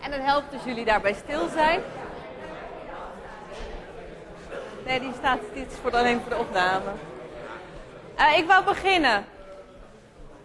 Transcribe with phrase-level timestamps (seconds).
[0.00, 1.80] En het helpt als jullie daarbij stil zijn.
[4.84, 6.90] Nee, die staat, dit voor alleen voor de opname.
[8.18, 9.24] Uh, ik wou beginnen.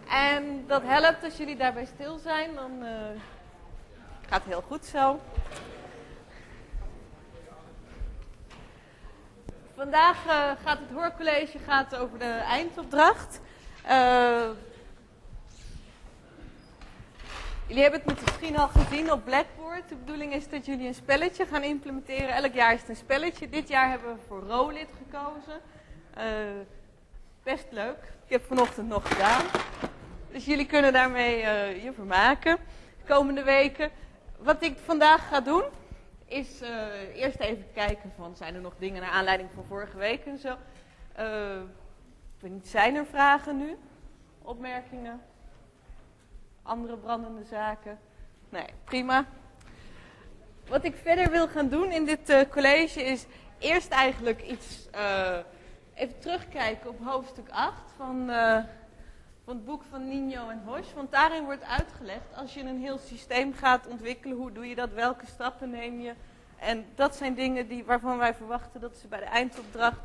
[0.08, 2.88] En dat helpt als jullie daarbij stil zijn, dan uh,
[4.28, 5.20] gaat het heel goed zo.
[9.76, 10.32] Vandaag uh,
[10.64, 13.40] gaat het hoorcollege gaat over de eindopdracht.
[17.70, 19.88] Jullie hebben het misschien al gezien op Blackboard.
[19.88, 22.28] De bedoeling is dat jullie een spelletje gaan implementeren.
[22.28, 23.48] Elk jaar is het een spelletje.
[23.48, 25.60] Dit jaar hebben we voor Rolit gekozen.
[26.18, 26.24] Uh,
[27.42, 27.96] best leuk.
[28.24, 29.44] Ik heb vanochtend nog gedaan.
[30.32, 32.56] Dus jullie kunnen daarmee uh, je vermaken.
[32.98, 33.90] De komende weken.
[34.38, 35.64] Wat ik vandaag ga doen,
[36.26, 36.68] is uh,
[37.14, 40.56] eerst even kijken van zijn er nog dingen naar aanleiding van vorige week en zo.
[42.62, 43.76] zijn er vragen nu?
[44.42, 45.20] Opmerkingen?
[46.70, 47.98] Andere brandende zaken.
[48.48, 49.26] Nee, prima.
[50.68, 53.26] Wat ik verder wil gaan doen in dit uh, college is
[53.58, 55.38] eerst eigenlijk iets uh,
[55.94, 58.58] even terugkijken op hoofdstuk 8 van, uh,
[59.44, 60.94] van het boek van Nino en Hosch.
[60.94, 64.92] Want daarin wordt uitgelegd, als je een heel systeem gaat ontwikkelen, hoe doe je dat,
[64.92, 66.12] welke stappen neem je.
[66.58, 70.00] En dat zijn dingen die, waarvan wij verwachten dat ze bij de eindopdracht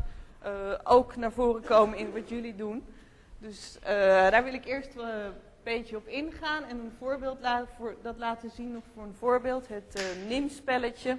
[0.83, 2.85] ook naar voren komen in wat jullie doen.
[3.37, 3.77] Dus
[4.29, 4.95] daar wil ik eerst
[5.65, 7.37] beetje op ingaan en een voorbeeld
[7.77, 8.77] voor, dat laten zien.
[8.77, 11.17] Of voor een voorbeeld het uh, NIM-spelletje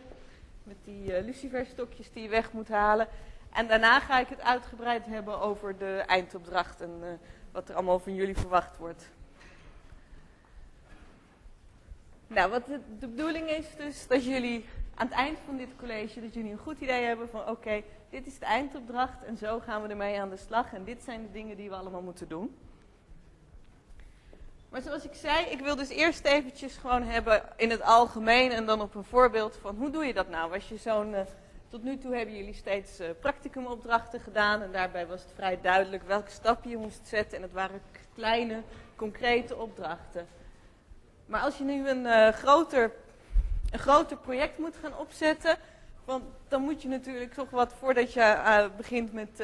[0.63, 3.09] met die uh, luciferstokjes die je weg moet halen.
[3.53, 7.09] En daarna ga ik het uitgebreid hebben over de eindopdracht en uh,
[7.53, 9.11] wat er allemaal van jullie verwacht wordt.
[12.27, 16.21] Nou, wat de, de, bedoeling is dus dat jullie aan het eind van dit college,
[16.21, 19.83] dat jullie een goed idee hebben van oké, dit is de eindopdracht en zo gaan
[19.83, 20.73] we ermee aan de slag.
[20.73, 22.57] En dit zijn de dingen die we allemaal moeten doen.
[24.77, 28.67] Maar zoals ik zei, ik wil dus eerst eventjes gewoon hebben in het algemeen en
[28.67, 30.55] dan op een voorbeeld van hoe doe je dat nou?
[30.55, 31.21] Als je zo'n, uh,
[31.69, 36.03] tot nu toe hebben jullie steeds uh, practicumopdrachten gedaan en daarbij was het vrij duidelijk
[36.03, 37.81] welke stappen je moest zetten en het waren
[38.15, 38.63] kleine,
[38.97, 40.27] concrete opdrachten.
[41.27, 42.93] Maar als je nu een, uh, groter,
[43.71, 45.57] een groter project moet gaan opzetten,
[46.05, 49.43] want dan moet je natuurlijk toch wat, voordat je begint met,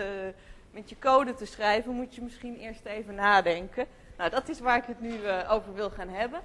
[0.70, 3.86] met je code te schrijven, moet je misschien eerst even nadenken.
[4.22, 6.40] Nou, dat is waar ik het nu uh, over wil gaan hebben.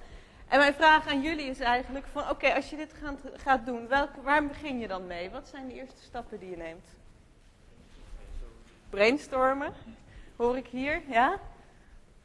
[0.48, 3.88] En mijn vraag aan jullie is eigenlijk van, oké, als je dit gaat, gaat doen,
[4.24, 5.30] waar begin je dan mee?
[5.30, 6.86] Wat zijn de eerste stappen die je neemt?
[8.90, 9.74] Brainstormen,
[10.36, 11.40] hoor ik hier, ja?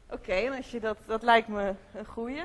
[0.09, 2.43] Oké, als je dat, dat lijkt me een goeie.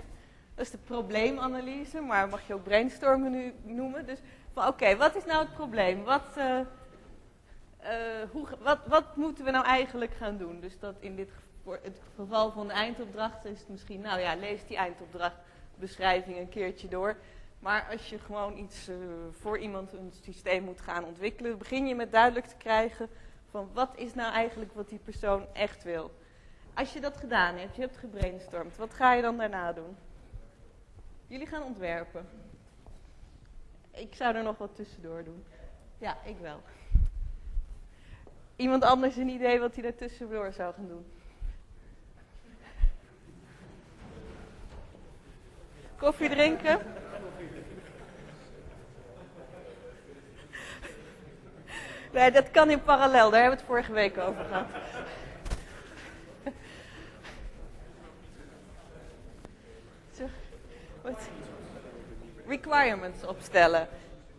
[0.54, 4.06] Dat is de probleemanalyse, maar mag je ook brainstormen nu noemen.
[4.06, 4.18] Dus
[4.52, 6.04] van, oké, wat is nou het probleem?
[6.04, 6.66] Wat, uh, uh,
[8.30, 10.60] hoe, wat, wat moeten we nou eigenlijk gaan doen?
[10.60, 14.20] Dus dat in dit geval voor het geval van de eindopdracht is het misschien, nou
[14.20, 17.16] ja, lees die eindopdrachtbeschrijving een keertje door.
[17.58, 18.96] Maar als je gewoon iets uh,
[19.30, 23.08] voor iemand een systeem moet gaan ontwikkelen, begin je met duidelijk te krijgen
[23.50, 26.10] van wat is nou eigenlijk wat die persoon echt wil.
[26.74, 29.96] Als je dat gedaan hebt, je hebt gebrainstormd, wat ga je dan daarna doen?
[31.26, 32.28] Jullie gaan ontwerpen.
[33.90, 35.44] Ik zou er nog wat tussendoor doen.
[35.98, 36.60] Ja, ik wel.
[38.56, 41.06] Iemand anders een idee wat hij daar tussendoor zou gaan doen?
[45.98, 46.78] Koffie drinken?
[52.12, 53.30] Nee, dat kan in parallel.
[53.30, 54.66] Daar hebben we het vorige week over gehad.
[62.46, 63.88] Requirements opstellen.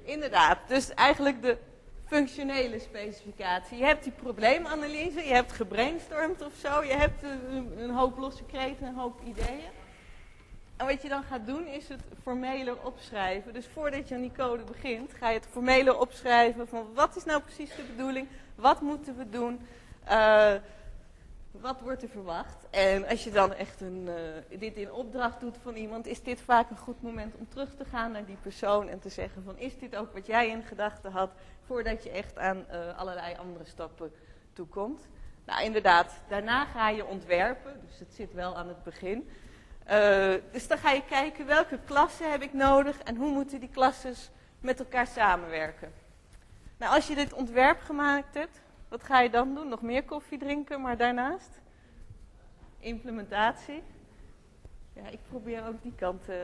[0.04, 1.58] Inderdaad, dus eigenlijk de
[2.06, 3.78] functionele specificatie.
[3.78, 7.24] Je hebt die probleemanalyse, je hebt gebrainstormd of zo, je hebt
[7.78, 9.79] een, hoop losse kreten, een hoop ideeën.
[10.80, 13.54] En wat je dan gaat doen is het formeler opschrijven.
[13.54, 17.26] Dus voordat je aan die code begint, ga je het formeler opschrijven van wat is
[17.26, 19.60] nou precies de bedoeling, wat moeten we doen,
[20.10, 20.54] uh,
[21.52, 22.68] wat wordt er verwacht.
[22.70, 26.42] En als je dan echt een, uh, dit in opdracht doet van iemand, is dit
[26.42, 29.58] vaak een goed moment om terug te gaan naar die persoon en te zeggen van
[29.58, 31.32] is dit ook wat jij in gedachten had,
[31.66, 34.12] voordat je echt aan uh, allerlei andere stappen
[34.54, 35.08] toekomt.
[35.46, 39.30] Nou inderdaad, daarna ga je ontwerpen, dus het zit wel aan het begin.
[39.92, 43.70] Uh, dus dan ga je kijken welke klassen heb ik nodig en hoe moeten die
[43.70, 44.14] klassen
[44.60, 45.94] met elkaar samenwerken.
[46.78, 49.68] Nou, als je dit ontwerp gemaakt hebt, wat ga je dan doen?
[49.68, 51.60] Nog meer koffie drinken, maar daarnaast?
[52.80, 53.84] Implementatie.
[54.94, 56.30] Ja, ik probeer ook die kant.
[56.30, 56.36] Uh...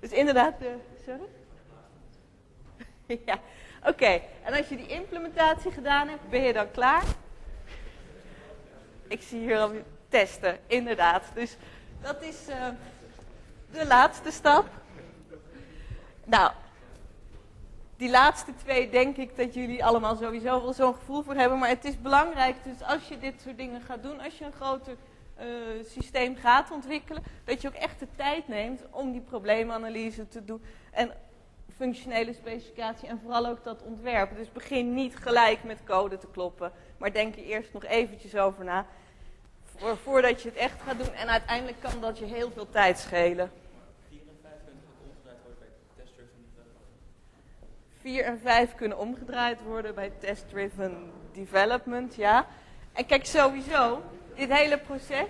[0.00, 0.68] Dus inderdaad, uh,
[1.04, 1.28] sorry?
[3.26, 3.38] ja,
[3.84, 4.20] oké.
[4.44, 7.04] En als je die implementatie gedaan hebt, ben je dan klaar?
[9.08, 9.72] Ik zie hier al
[10.08, 11.22] testen, inderdaad.
[11.34, 11.56] Dus
[12.00, 12.66] dat is uh,
[13.70, 14.66] de laatste stap.
[16.24, 16.52] Nou,
[17.96, 21.58] die laatste twee denk ik dat jullie allemaal sowieso wel zo'n gevoel voor hebben.
[21.58, 24.52] Maar het is belangrijk, dus als je dit soort dingen gaat doen, als je een
[24.52, 24.96] groter
[25.40, 25.44] uh,
[25.86, 30.62] systeem gaat ontwikkelen, dat je ook echt de tijd neemt om die probleemanalyse te doen.
[30.90, 31.12] En
[31.76, 34.36] functionele specificatie en vooral ook dat ontwerp.
[34.36, 38.64] Dus begin niet gelijk met code te kloppen, maar denk er eerst nog eventjes over
[38.64, 38.86] na.
[40.02, 41.14] voordat je het echt gaat doen.
[41.14, 43.50] En uiteindelijk kan dat je heel veel tijd schelen.
[48.00, 52.46] 4 en 5 kunnen omgedraaid worden bij test-driven development, ja.
[52.92, 54.02] En kijk, sowieso,
[54.34, 55.28] dit hele proces.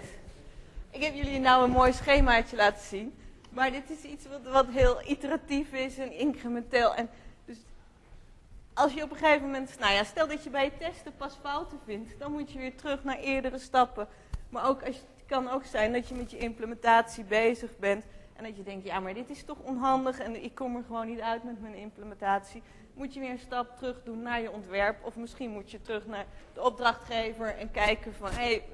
[0.91, 3.15] Ik heb jullie nou een mooi schemaatje laten zien.
[3.51, 6.95] Maar dit is iets wat, wat heel iteratief is en incrementeel.
[6.95, 7.11] En
[8.79, 11.39] als je op een gegeven moment, nou ja, stel dat je bij je testen pas
[11.43, 14.09] fouten vindt, dan moet je weer terug naar eerdere stappen.
[14.49, 18.05] Maar ook als, het kan ook zijn dat je met je implementatie bezig bent
[18.37, 21.07] en dat je denkt, ja, maar dit is toch onhandig en ik kom er gewoon
[21.07, 22.63] niet uit met mijn implementatie.
[22.95, 25.05] Moet je weer een stap terug doen naar je ontwerp.
[25.05, 28.65] Of misschien moet je terug naar de opdrachtgever en kijken van, hé, hey,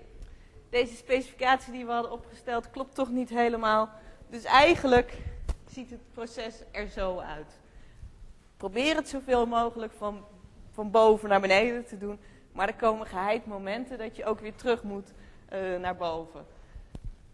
[0.71, 3.91] deze specificatie die we hadden opgesteld klopt toch niet helemaal.
[4.29, 5.19] Dus eigenlijk
[5.69, 7.63] ziet het proces er zo uit.
[8.65, 10.25] Probeer het zoveel mogelijk van,
[10.71, 12.19] van boven naar beneden te doen.
[12.53, 15.13] Maar er komen geheid momenten dat je ook weer terug moet
[15.53, 16.47] uh, naar boven.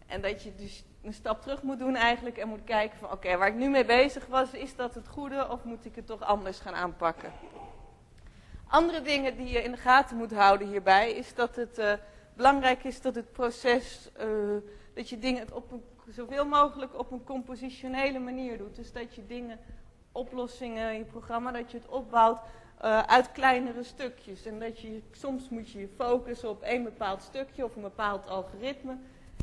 [0.07, 3.37] En dat je dus een stap terug moet doen eigenlijk en moet kijken van oké,
[3.37, 6.21] waar ik nu mee bezig was, is dat het goede of moet ik het toch
[6.21, 7.31] anders gaan aanpakken?
[8.67, 11.93] Andere dingen die je in de gaten moet houden hierbij is dat het uh,
[12.33, 14.57] belangrijk is dat het proces, uh,
[14.93, 15.73] dat je dingen op
[16.09, 18.75] zoveel mogelijk op een compositionele manier doet.
[18.75, 19.59] Dus dat je dingen,
[20.11, 22.39] oplossingen, je programma, dat je het opbouwt
[22.83, 24.45] uh, uit kleinere stukjes.
[24.45, 28.27] En dat je, soms moet je je focussen op één bepaald stukje of een bepaald
[28.27, 28.97] algoritme.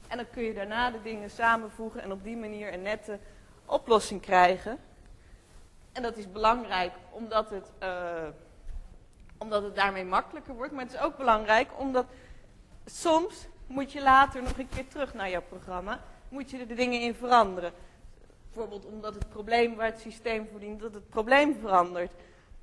[0.08, 3.18] En dan kun je daarna de dingen samenvoegen en op die manier een nette
[3.66, 4.78] oplossing krijgen.
[5.92, 8.28] En dat is belangrijk omdat het, uh,
[9.38, 10.72] omdat het daarmee makkelijker wordt.
[10.72, 12.06] Maar het is ook belangrijk omdat
[12.84, 16.00] soms moet je later nog een keer terug naar jouw programma.
[16.28, 17.72] Moet je er de dingen in veranderen.
[18.58, 22.12] Bijvoorbeeld omdat het probleem waar het systeem voor dient, dat het probleem verandert.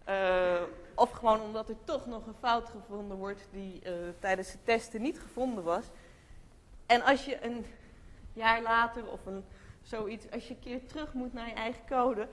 [0.09, 0.61] Uh,
[0.95, 5.01] of gewoon omdat er toch nog een fout gevonden wordt die uh, tijdens het testen
[5.01, 5.85] niet gevonden was.
[6.85, 7.65] En als je een
[8.33, 9.43] jaar later of een,
[9.81, 12.27] zoiets, als je een keer terug moet naar je eigen code,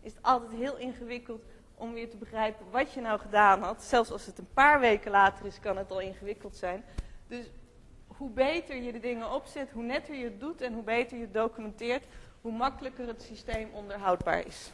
[0.00, 1.42] is het altijd heel ingewikkeld
[1.74, 3.82] om weer te begrijpen wat je nou gedaan had.
[3.82, 6.84] Zelfs als het een paar weken later is, kan het al ingewikkeld zijn.
[7.26, 7.50] Dus
[8.06, 11.22] hoe beter je de dingen opzet, hoe netter je het doet en hoe beter je
[11.22, 12.04] het documenteert,
[12.40, 14.70] hoe makkelijker het systeem onderhoudbaar is.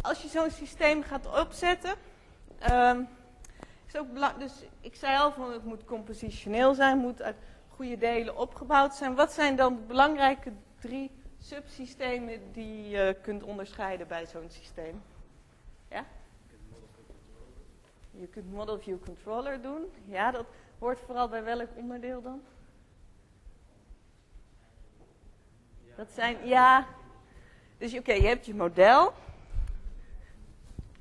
[0.00, 1.94] Als je zo'n systeem gaat opzetten,
[2.70, 3.08] um,
[3.86, 4.48] is ook belangrijk.
[4.48, 7.36] Dus ik zei al van het moet compositioneel zijn, moet uit
[7.68, 9.14] goede delen opgebouwd zijn.
[9.14, 15.02] Wat zijn dan de belangrijke drie subsystemen die je kunt onderscheiden bij zo'n systeem?
[15.88, 16.04] Ja?
[18.10, 19.92] Je kunt model view controller doen.
[20.04, 20.46] Ja, dat
[20.78, 22.42] hoort vooral bij welk onderdeel dan?
[25.96, 26.86] Dat zijn, ja.
[27.78, 29.12] Dus oké, je hebt je model.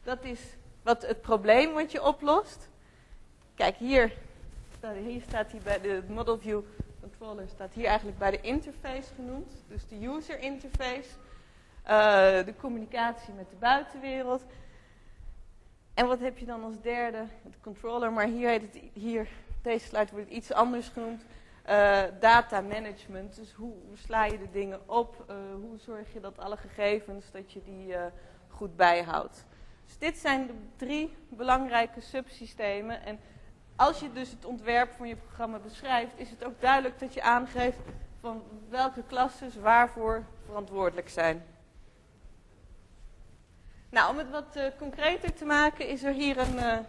[0.04, 0.40] Dat is
[0.84, 2.70] wat het probleem wat je oplost.
[3.56, 4.14] Kijk, hier,
[5.04, 6.62] hier staat hij bij de Model View
[7.02, 9.52] Controller, staat hier eigenlijk bij de interface genoemd.
[9.68, 11.10] Dus de user interface,
[11.84, 14.44] uh, de communicatie met de buitenwereld.
[15.94, 17.26] En wat heb je dan als derde?
[17.44, 19.28] De controller, maar hier heet het, hier,
[19.62, 21.24] deze slide wordt iets anders genoemd.
[21.70, 25.26] Uh, data management, dus hoe, sla je de dingen op?
[25.30, 28.06] Uh, hoe zorg je dat alle gegevens, dat je die uh,
[28.48, 29.46] goed bijhoudt?
[29.86, 33.06] Dus dit zijn de drie belangrijke subsystemen.
[33.06, 33.20] En
[33.76, 37.22] als je dus het ontwerp van je programma beschrijft, is het ook duidelijk dat je
[37.22, 37.80] aangeeft
[38.20, 41.46] van welke klassen waarvoor verantwoordelijk zijn.
[43.90, 46.86] Nou, om het wat concreter te maken is er hier een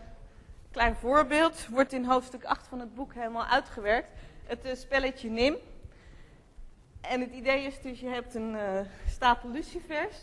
[0.70, 1.66] klein voorbeeld.
[1.66, 4.10] Wordt in hoofdstuk 8 van het boek helemaal uitgewerkt.
[4.46, 5.56] Het uh, spelletje NIM.
[7.00, 8.56] En het idee is dus, je hebt een
[9.08, 10.16] stapel lucifers.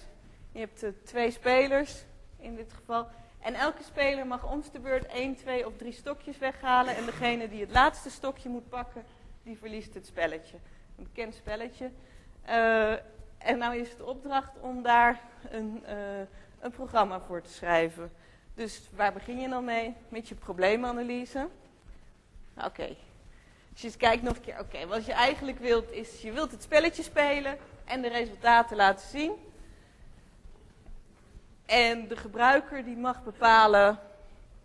[0.52, 2.04] Je hebt twee spelers
[2.40, 3.08] in dit geval.
[3.40, 6.96] En elke speler mag om de beurt 1, 2 of 3 stokjes weghalen.
[6.96, 9.04] En degene die het laatste stokje moet pakken,
[9.44, 10.58] die verliest het spelletje.
[10.98, 11.92] Een bekend spelletje.
[13.38, 15.84] En nou is het de opdracht om daar een,
[16.60, 18.12] een programma voor te schrijven.
[18.56, 19.94] Dus waar begin je dan mee?
[20.10, 21.48] Met je probleemanalyse.
[22.66, 22.96] Oké.
[23.74, 26.64] Dus je kijkt nog een keer, oké, wat je eigenlijk wilt is, je wilt het
[26.64, 29.32] spelletje spelen en de resultaten laten zien.
[31.66, 34.00] En de gebruiker die mag bepalen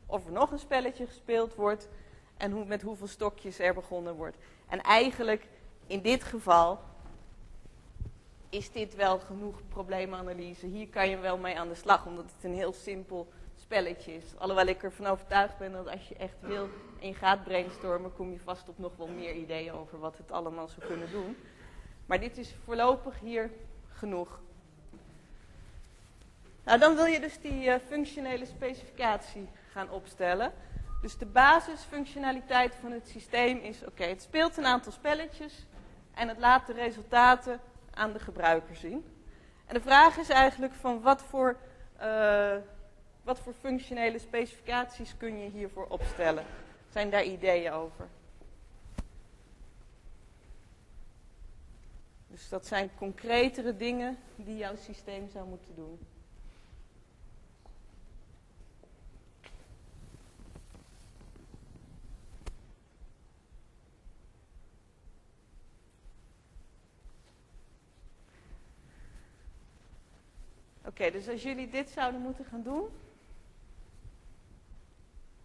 [0.06, 1.88] of er nog een spelletje gespeeld wordt.
[2.36, 4.36] en hoe, met hoeveel stokjes er begonnen wordt.
[4.68, 5.46] En eigenlijk
[5.86, 6.80] in dit geval
[8.48, 10.66] is dit wel genoeg probleemanalyse.
[10.66, 13.28] Hier kan je wel mee aan de slag, omdat het een heel simpel
[13.68, 14.24] spelletje is.
[14.38, 16.68] Alhoewel ik ervan overtuigd ben dat als je echt wil
[17.00, 20.68] en gaat brainstormen, kom je vast op nog wel meer ideeën over wat het allemaal
[20.68, 21.36] zou kunnen doen.
[22.06, 23.50] Maar dit is voorlopig hier
[23.88, 24.40] genoeg.
[26.64, 30.52] Nou, dan wil je dus die uh, functionele specificatie gaan opstellen.
[31.00, 35.66] Dus de basisfunctionaliteit van het systeem is, oké, het speelt een aantal spelletjes
[36.14, 37.60] en het laat de resultaten
[37.94, 39.04] aan de gebruiker zien.
[39.66, 41.56] En de vraag is eigenlijk van wat voor,
[42.02, 42.54] uh,
[43.28, 46.44] wat voor functionele specificaties kun je hiervoor opstellen?
[46.90, 48.08] Zijn daar ideeën over?
[52.28, 55.98] Dus dat zijn concretere dingen die jouw systeem zou moeten doen.
[70.84, 72.88] Oké, dus als jullie dit zouden moeten gaan doen,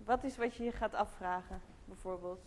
[0.06, 2.42] wat is wat je je gaat afvragen, bijvoorbeeld?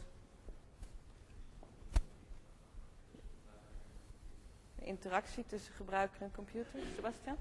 [4.74, 7.36] De interactie tussen gebruiker en computer, Sebastian?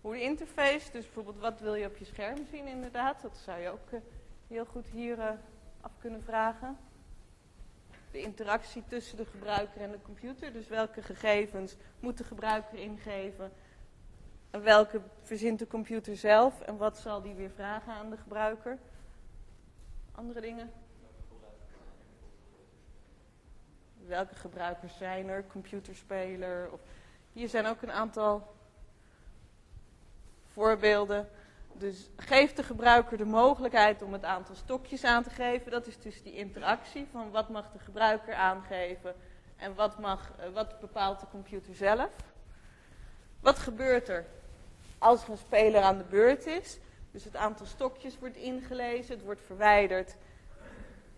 [0.00, 3.60] Hoe de interface, dus bijvoorbeeld wat wil je op je scherm zien inderdaad, dat zou
[3.60, 4.00] je ook uh,
[4.46, 5.30] heel goed hier uh,
[5.80, 6.78] af kunnen vragen
[8.12, 10.52] de interactie tussen de gebruiker en de computer.
[10.52, 13.52] Dus welke gegevens moet de gebruiker ingeven
[14.52, 18.78] en welke verzint de computer zelf en wat zal die weer vragen aan de gebruiker.
[20.14, 20.72] Andere dingen?
[24.06, 25.46] Welke gebruikers zijn er?
[25.46, 26.70] Computerspeler?
[26.72, 26.80] Of
[27.32, 28.54] hier zijn ook een aantal
[30.52, 31.28] voorbeelden.
[31.72, 35.70] Dus geeft de gebruiker de mogelijkheid om het aantal stokjes aan te geven.
[35.70, 39.14] Dat is dus die interactie van wat mag de gebruiker aangeven
[39.56, 42.10] en wat, mag, wat bepaalt de computer zelf.
[43.40, 44.26] Wat gebeurt er
[45.02, 46.78] als er een speler aan de beurt is?
[47.10, 50.16] Dus het aantal stokjes wordt ingelezen, het wordt verwijderd.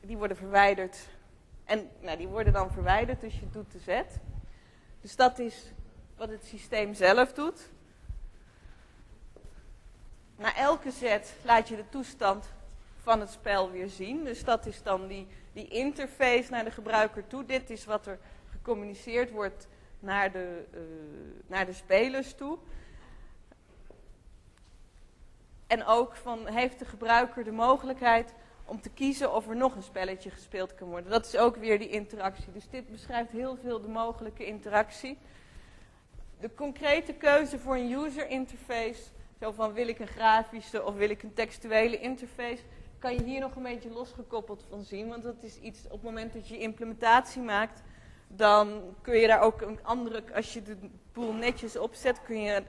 [0.00, 0.96] Die worden verwijderd
[1.64, 4.18] en nou, die worden dan verwijderd, dus je doet de zet.
[5.00, 5.72] Dus dat is
[6.16, 7.68] wat het systeem zelf doet.
[10.36, 12.48] Na elke zet laat je de toestand
[13.02, 14.24] van het spel weer zien.
[14.24, 17.44] Dus dat is dan die, die interface naar de gebruiker toe.
[17.44, 18.18] Dit is wat er
[18.50, 20.80] gecommuniceerd wordt naar de, uh,
[21.46, 22.58] naar de spelers toe.
[25.74, 29.82] En ook van, heeft de gebruiker de mogelijkheid om te kiezen of er nog een
[29.82, 31.10] spelletje gespeeld kan worden.
[31.10, 32.52] Dat is ook weer die interactie.
[32.52, 35.18] Dus dit beschrijft heel veel de mogelijke interactie.
[36.40, 39.02] De concrete keuze voor een user interface
[39.40, 42.62] zo van wil ik een grafische of wil ik een textuele interface,
[42.98, 45.08] kan je hier nog een beetje losgekoppeld van zien.
[45.08, 47.82] Want dat is iets, op het moment dat je implementatie maakt,
[48.28, 50.76] dan kun je daar ook een andere, als je de
[51.12, 52.62] boel netjes opzet, kun je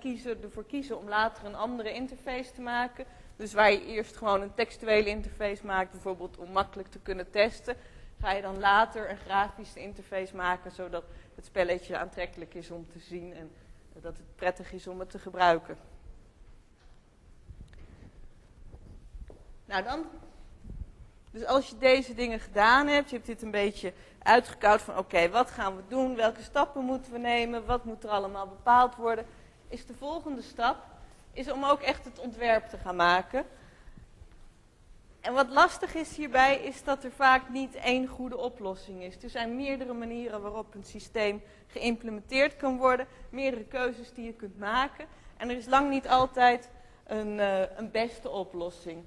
[0.00, 3.04] kiezen, ervoor kiezen om later een andere interface te maken.
[3.36, 7.76] Dus waar je eerst gewoon een textuele interface maakt, bijvoorbeeld om makkelijk te kunnen testen,
[8.20, 12.98] ga je dan later een grafische interface maken, zodat het spelletje aantrekkelijk is om te
[12.98, 13.50] zien en
[13.92, 15.76] dat het prettig is om het te gebruiken.
[19.64, 20.04] Nou dan,
[21.30, 25.28] dus als je deze dingen gedaan hebt, je hebt dit een beetje uitgekoud van oké,
[25.28, 29.26] wat gaan we doen, welke stappen moeten we nemen, wat moet er allemaal bepaald worden,
[29.70, 30.76] is de volgende stap
[31.32, 33.46] is om ook echt het ontwerp te gaan maken.
[35.20, 39.22] En wat lastig is hierbij, is dat er vaak niet één goede oplossing is.
[39.22, 44.58] Er zijn meerdere manieren waarop een systeem geïmplementeerd kan worden, meerdere keuzes die je kunt
[44.58, 45.06] maken.
[45.36, 46.70] En er is lang niet altijd
[47.06, 49.04] een, uh, een beste oplossing.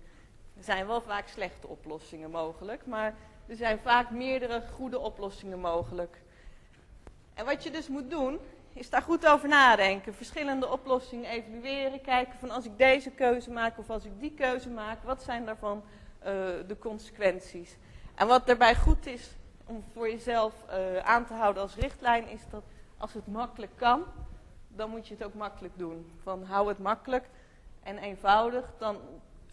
[0.57, 3.15] Er zijn wel vaak slechte oplossingen mogelijk, maar
[3.47, 6.21] er zijn vaak meerdere goede oplossingen mogelijk.
[7.33, 8.39] En wat je dus moet doen,
[8.73, 10.13] is daar goed over nadenken.
[10.13, 14.69] Verschillende oplossingen evalueren, kijken van als ik deze keuze maak of als ik die keuze
[14.69, 15.83] maak, wat zijn daarvan
[16.19, 16.25] uh,
[16.67, 17.77] de consequenties.
[18.15, 19.29] En wat daarbij goed is
[19.65, 22.63] om voor jezelf uh, aan te houden als richtlijn, is dat
[22.97, 24.03] als het makkelijk kan,
[24.67, 26.11] dan moet je het ook makkelijk doen.
[26.23, 27.25] Van hou het makkelijk
[27.83, 28.97] en eenvoudig, dan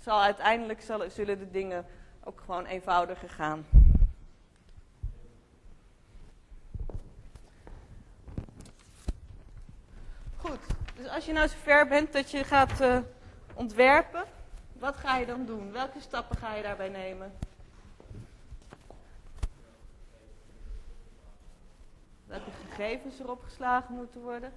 [0.00, 1.87] zal uiteindelijk zullen de dingen
[2.25, 3.67] ook gewoon eenvoudiger gaan.
[10.40, 10.61] Goed,
[10.97, 12.99] dus als je nou zover bent dat je gaat eh,
[13.54, 14.25] ontwerpen,
[14.73, 15.73] wat ga je dan doen?
[15.73, 17.38] Welke stappen ga je daarbij nemen?
[22.26, 24.52] Welke gegevens erop geslagen moeten worden?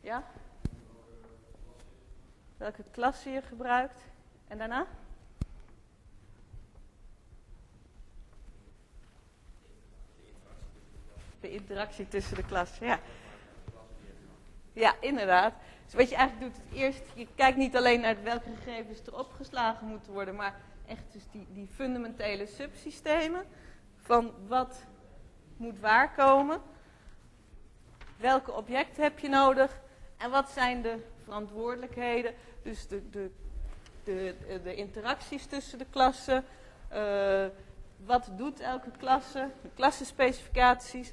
[0.00, 0.24] Ja?
[2.56, 4.00] Welke klasse je gebruikt?
[4.48, 4.86] En daarna?
[11.40, 13.00] De interactie tussen de klas, ja
[14.74, 15.54] ja, inderdaad.
[15.84, 19.18] Dus wat je eigenlijk doet, het eerst, je kijkt niet alleen naar welke gegevens er
[19.18, 20.54] opgeslagen moeten worden, maar
[20.86, 23.44] echt dus die, die fundamentele subsystemen
[23.96, 24.84] van wat
[25.56, 26.60] moet waarkomen,
[28.16, 29.78] welke objecten heb je nodig
[30.16, 33.30] en wat zijn de verantwoordelijkheden, dus de, de,
[34.04, 36.44] de, de interacties tussen de klassen,
[36.92, 37.46] uh,
[37.96, 41.12] wat doet elke klasse, de klassenspecificaties.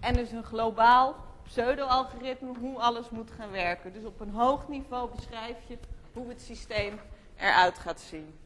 [0.00, 3.92] En dus een globaal pseudo-algoritme hoe alles moet gaan werken.
[3.92, 5.78] Dus op een hoog niveau beschrijf je
[6.12, 7.00] hoe het systeem
[7.36, 8.38] eruit gaat zien.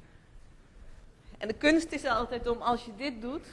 [1.38, 3.46] En de kunst is altijd om, als je dit doet,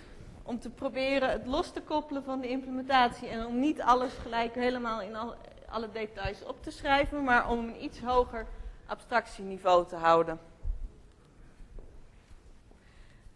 [0.44, 3.28] om te proberen het los te koppelen van de implementatie.
[3.28, 5.36] En om niet alles gelijk helemaal in al,
[5.70, 8.46] alle details op te schrijven, maar om een iets hoger
[8.86, 10.40] abstractieniveau te houden.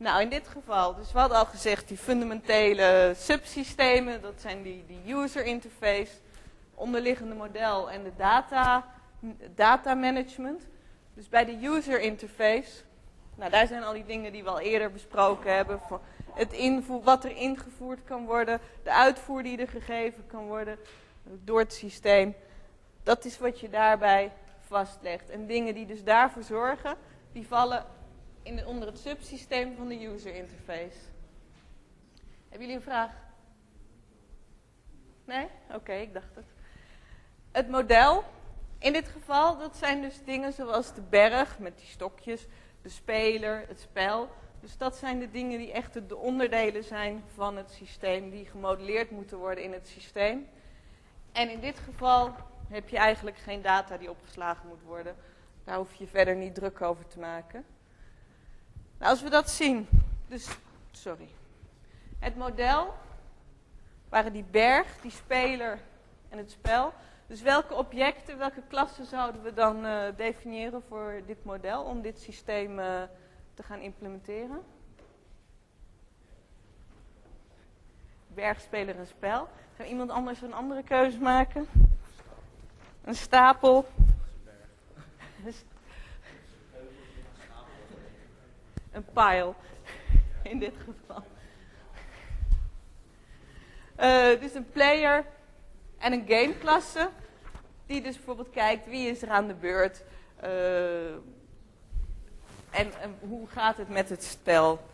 [0.04, 4.86] Nou, in dit geval, dus we hadden al gezegd, die fundamentele subsystemen, dat zijn die,
[4.88, 6.12] die user interface,
[6.76, 8.86] onderliggende model en de data,
[9.56, 10.68] data management.
[11.14, 12.84] Dus bij de user interface,
[13.36, 15.82] nou daar zijn al die dingen die we al eerder besproken hebben,
[16.34, 20.80] het invoer, wat er ingevoerd kan worden, de uitvoer die er gegeven kan worden
[21.44, 22.36] door het systeem.
[23.04, 24.32] Dat is wat je daarbij
[24.68, 25.30] vastlegt.
[25.30, 26.96] En dingen die dus daarvoor zorgen,
[27.32, 27.86] die vallen
[28.44, 30.98] in onder het subsysteem van de user interface.
[32.50, 33.12] Hebben jullie een vraag?
[35.26, 35.48] Nee?
[35.74, 36.46] Oké, ik dacht het.
[37.52, 38.24] Het model,
[38.80, 42.48] in dit geval, dat zijn dus dingen zoals de berg met die stokjes,
[42.82, 44.30] de speler, het spel.
[44.60, 49.12] Dus dat zijn de dingen die echt de onderdelen zijn van het systeem, die gemodelleerd
[49.12, 50.48] moeten worden in het systeem.
[51.32, 52.36] En in dit geval
[52.70, 55.16] heb je eigenlijk geen data die opgeslagen moet worden.
[55.64, 57.66] Daar hoef je verder niet druk over te maken.
[59.04, 59.88] Nou, als we dat zien,
[60.28, 60.48] dus,
[60.92, 61.28] sorry.
[62.20, 62.94] Het model
[64.10, 65.80] waren die berg, die speler
[66.30, 66.94] en het spel.
[67.28, 72.20] Dus welke objecten, welke klassen zouden we dan uh, definiëren voor dit model om dit
[72.20, 73.02] systeem uh,
[73.54, 74.62] te gaan implementeren?
[78.28, 79.48] Berg, speler en spel.
[79.78, 81.68] Zou iemand anders een andere keuze maken?
[83.04, 83.86] Een stapel.
[88.94, 89.54] Een pile
[90.52, 91.24] in dit geval.
[94.00, 95.26] Uh, dus een player
[95.98, 97.10] en een gameklasse.
[97.86, 100.04] Die dus bijvoorbeeld kijkt wie is er aan de beurt.
[102.70, 104.88] En, en, hoe gaat het met het spel.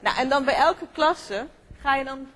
[0.00, 1.46] Nou, en dan bij elke klasse
[1.80, 2.26] ga je dan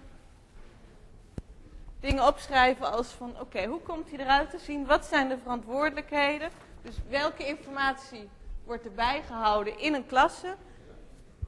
[2.00, 3.40] dingen opschrijven als van...
[3.40, 4.86] Oké, hoe komt hij eruit te zien?
[4.86, 6.50] Wat zijn de verantwoordelijkheden?
[6.82, 8.28] Dus welke informatie
[8.64, 10.56] wordt erbij gehouden in een klasse?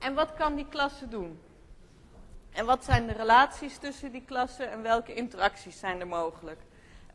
[0.02, 1.40] En wat kan die klasse doen?
[2.52, 6.60] En wat zijn de relaties tussen die klassen en welke interacties zijn er mogelijk?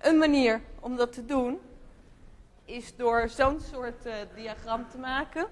[0.02, 1.60] Een manier om dat te doen
[2.65, 5.47] is door zo'n soort uh, diagram te maken.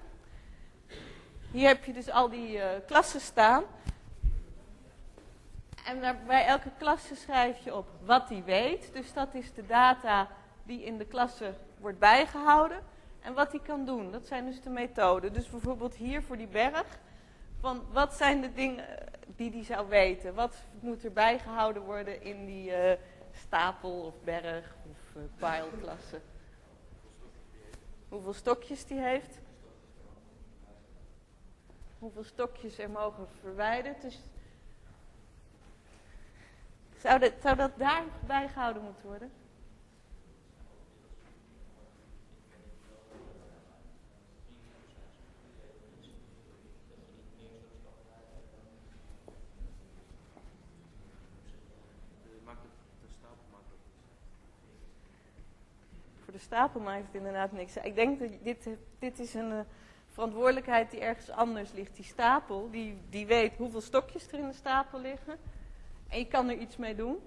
[1.50, 3.62] Hier heb je dus al die uh, klassen staan.
[5.84, 8.92] En bij elke klasse schrijf je op wat die weet.
[8.92, 10.28] Dus dat is de data
[10.62, 12.80] die in de klasse wordt bijgehouden.
[13.20, 14.10] En wat die kan doen.
[14.10, 15.32] Dat zijn dus de methoden.
[15.32, 16.98] Dus bijvoorbeeld hier voor die berg
[17.66, 18.84] van wat zijn de dingen
[19.26, 20.34] die hij zou weten?
[20.34, 22.92] Wat moet er bijgehouden worden in die uh,
[23.32, 26.20] stapel of berg of uh, pijlklasse?
[28.08, 29.38] Hoeveel stokjes die heeft?
[31.98, 34.02] Hoeveel stokjes er mogen verwijderd?
[34.02, 34.20] Dus
[36.96, 39.30] zou, dat, zou dat daar bijgehouden moeten worden?
[56.32, 57.76] De stapel maakt het inderdaad niks.
[57.76, 59.60] Ik denk dat dit, dit is een uh,
[60.08, 61.96] verantwoordelijkheid die ergens anders ligt.
[61.96, 65.38] Die stapel, die, die weet hoeveel stokjes er in de stapel liggen.
[66.08, 67.18] En je kan er iets mee doen.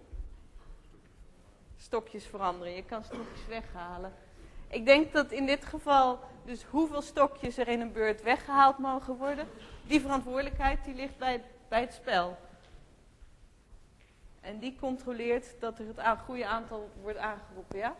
[1.77, 4.13] Stokjes veranderen, je kan stokjes weghalen.
[4.67, 9.15] Ik denk dat in dit geval dus hoeveel stokjes er in een beurt weggehaald mogen
[9.15, 9.47] worden,
[9.87, 12.37] die verantwoordelijkheid die ligt bij, bij het spel.
[14.41, 17.95] En die controleert dat er het goede aantal wordt aangeroepen, ja?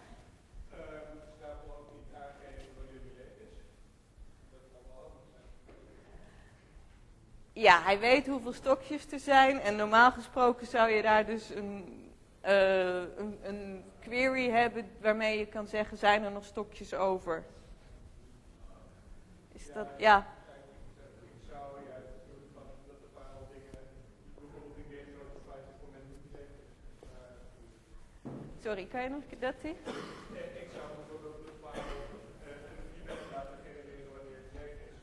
[7.59, 9.59] Ja, hij weet hoeveel stokjes er zijn.
[9.59, 11.85] En normaal gesproken zou je daar dus een,
[12.45, 17.43] uh, een, een, query hebben waarmee je kan zeggen, zijn er nog stokjes over?
[19.53, 20.27] Is dat, ja.
[28.63, 29.71] Sorry, kan je nog dat zien?
[29.71, 31.83] Ik zou bijvoorbeeld bepalen
[32.43, 34.99] een event laten genereren wanneer het leeg is.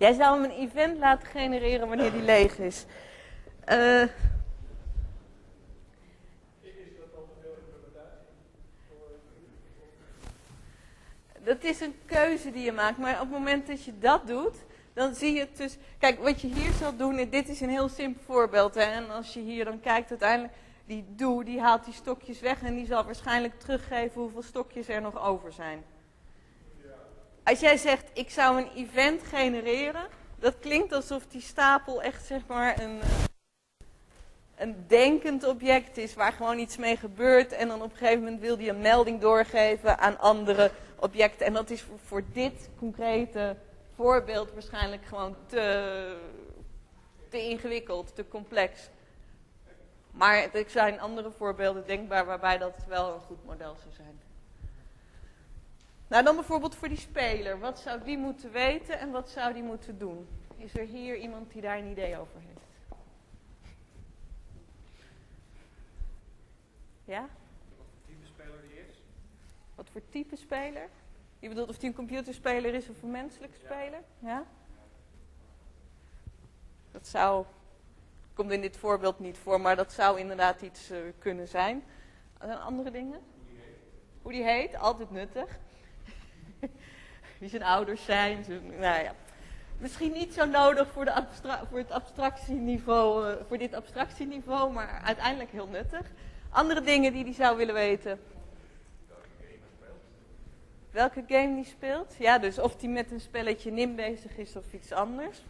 [0.00, 2.84] Jij zou hem een event laten genereren wanneer die leeg is.
[3.60, 4.10] Implementatie?
[11.44, 14.56] Dat is een keuze die je maakt, maar op het moment dat je dat doet,
[14.92, 15.76] dan zie je het dus.
[15.98, 18.74] Kijk, wat je hier zal doen, dit is een heel simpel voorbeeld.
[18.74, 20.54] Hè, en als je hier dan kijkt, uiteindelijk,
[20.86, 25.00] die doe, die haalt die stokjes weg en die zal waarschijnlijk teruggeven hoeveel stokjes er
[25.00, 25.84] nog over zijn.
[27.44, 30.06] Als jij zegt, ik zou een event genereren,
[30.38, 33.00] dat klinkt alsof die stapel echt zeg maar een,
[34.56, 38.40] een denkend object is waar gewoon iets mee gebeurt en dan op een gegeven moment
[38.40, 41.46] wil die een melding doorgeven aan andere objecten.
[41.46, 43.56] En dat is voor, dit concrete
[43.94, 46.16] voorbeeld waarschijnlijk gewoon te
[47.30, 48.88] ingewikkeld, te complex.
[50.10, 54.29] Maar er zijn andere voorbeelden denkbaar waarbij dat wel een goed model zou zijn.
[56.10, 57.58] Nou, dan bijvoorbeeld voor die speler.
[57.58, 60.28] Wat zou die moeten weten en wat zou die moeten doen?
[60.56, 62.60] Is er hier iemand die daar een idee over heeft?
[67.04, 67.28] Ja?
[67.74, 69.02] Wat voor type speler die is?
[69.74, 70.88] Wat voor type speler?
[71.38, 74.00] Je bedoelt of die een computerspeler is of een menselijke speler?
[74.18, 74.44] Ja?
[76.90, 77.44] Dat zou,
[78.34, 81.84] komt in dit voorbeeld niet voor, maar dat zou inderdaad iets uh, kunnen zijn.
[82.38, 83.20] Andere dingen?
[83.22, 84.22] Hoe die heet?
[84.22, 85.58] Hoe die heet, altijd nuttig.
[87.38, 88.44] Wie zijn ouders zijn.
[88.78, 89.14] nou ja.
[89.78, 91.24] Misschien niet zo nodig voor, de
[91.68, 96.06] voor het abstractieniveau, uh, voor dit abstractieniveau, maar uiteindelijk heel nuttig.
[96.50, 98.20] Andere dingen die hij zou willen weten.
[100.90, 102.14] Welke game die speelt?
[102.18, 105.42] Ja, dus of hij met een spelletje NIM bezig is of iets anders.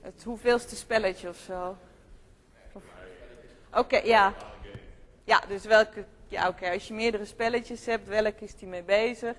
[0.00, 1.76] Het hoeveelste spelletje of zo.
[3.72, 4.34] Oké, ja.
[5.26, 6.04] Ja, dus welke.
[6.28, 6.70] Ja, oké.
[6.70, 9.36] Als je meerdere spelletjes hebt, welke is die mee bezig?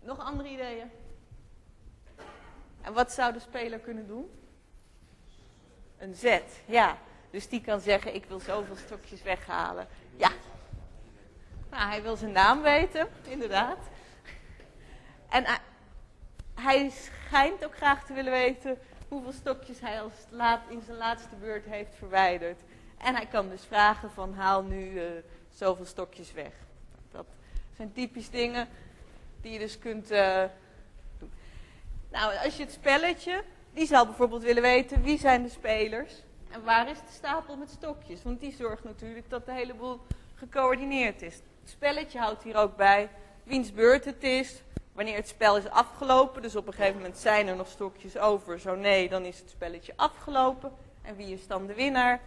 [0.00, 0.90] Nog andere ideeën?
[2.82, 4.30] En wat zou de speler kunnen doen?
[5.98, 6.98] Een zet, ja.
[7.30, 9.88] Dus die kan zeggen, ik wil zoveel stokjes weghalen.
[10.16, 10.30] Ja.
[11.70, 13.78] Nou, hij wil zijn naam weten, inderdaad.
[15.28, 15.44] En
[16.54, 21.36] hij schijnt ook graag te willen weten hoeveel stokjes hij als laat, in zijn laatste
[21.40, 22.60] beurt heeft verwijderd.
[22.98, 25.02] En hij kan dus vragen van haal nu uh,
[25.54, 26.52] zoveel stokjes weg.
[27.10, 27.26] Dat
[27.76, 28.68] zijn typisch dingen
[29.40, 30.44] die je dus kunt uh,
[31.18, 31.30] doen.
[32.10, 36.12] Nou, als je het spelletje, die zal bijvoorbeeld willen weten wie zijn de spelers
[36.50, 38.22] en waar is de stapel met stokjes.
[38.22, 40.00] Want die zorgt natuurlijk dat de hele boel
[40.34, 41.34] gecoördineerd is.
[41.34, 43.08] Het spelletje houdt hier ook bij
[43.42, 46.42] wiens beurt het is, wanneer het spel is afgelopen.
[46.42, 48.60] Dus op een gegeven moment zijn er nog stokjes over.
[48.60, 50.72] Zo nee, dan is het spelletje afgelopen.
[51.02, 52.20] En wie is dan de winnaar?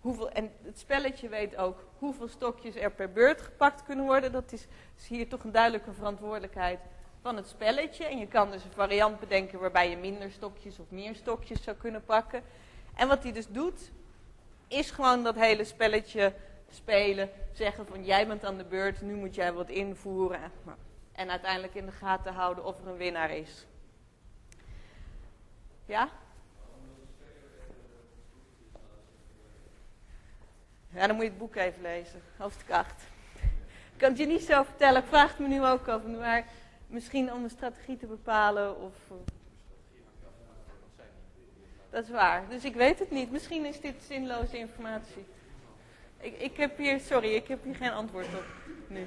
[0.00, 4.32] Hoeveel, en het spelletje weet ook hoeveel stokjes er per beurt gepakt kunnen worden.
[4.32, 6.80] Dat is, is hier toch een duidelijke verantwoordelijkheid
[7.22, 8.04] van het spelletje.
[8.04, 11.76] En je kan dus een variant bedenken waarbij je minder stokjes of meer stokjes zou
[11.76, 12.42] kunnen pakken.
[12.94, 13.90] En wat hij dus doet,
[14.68, 16.34] is gewoon dat hele spelletje
[16.70, 17.30] spelen.
[17.52, 20.52] Zeggen van jij bent aan de beurt, nu moet jij wat invoeren.
[21.12, 23.66] En uiteindelijk in de gaten houden of er een winnaar is.
[25.86, 26.08] Ja?
[30.98, 33.02] Ja, dan moet je het boek even lezen, hoofdstuk 8.
[33.92, 36.44] Ik kan het je niet zo vertellen, ik vraag het me nu ook over, maar
[36.86, 38.92] misschien om een strategie te bepalen of...
[41.90, 43.30] Dat is waar, dus ik weet het niet.
[43.30, 45.26] Misschien is dit zinloze informatie.
[46.20, 48.44] Ik, ik heb hier, sorry, ik heb hier geen antwoord op
[48.86, 49.06] nu.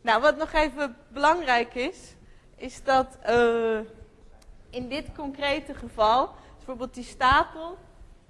[0.00, 2.14] Nou, wat nog even belangrijk is,
[2.56, 3.78] is dat uh,
[4.70, 7.78] in dit concrete geval, bijvoorbeeld die stapel,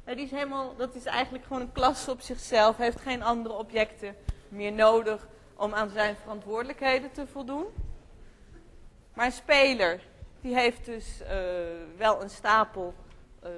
[0.05, 4.17] die is helemaal, dat is eigenlijk gewoon een klasse op zichzelf, heeft geen andere objecten
[4.49, 7.67] meer nodig om aan zijn verantwoordelijkheden te voldoen.
[9.15, 10.01] Maar een speler,
[10.41, 11.29] die heeft dus uh,
[11.97, 12.95] wel een stapel
[13.45, 13.51] uh,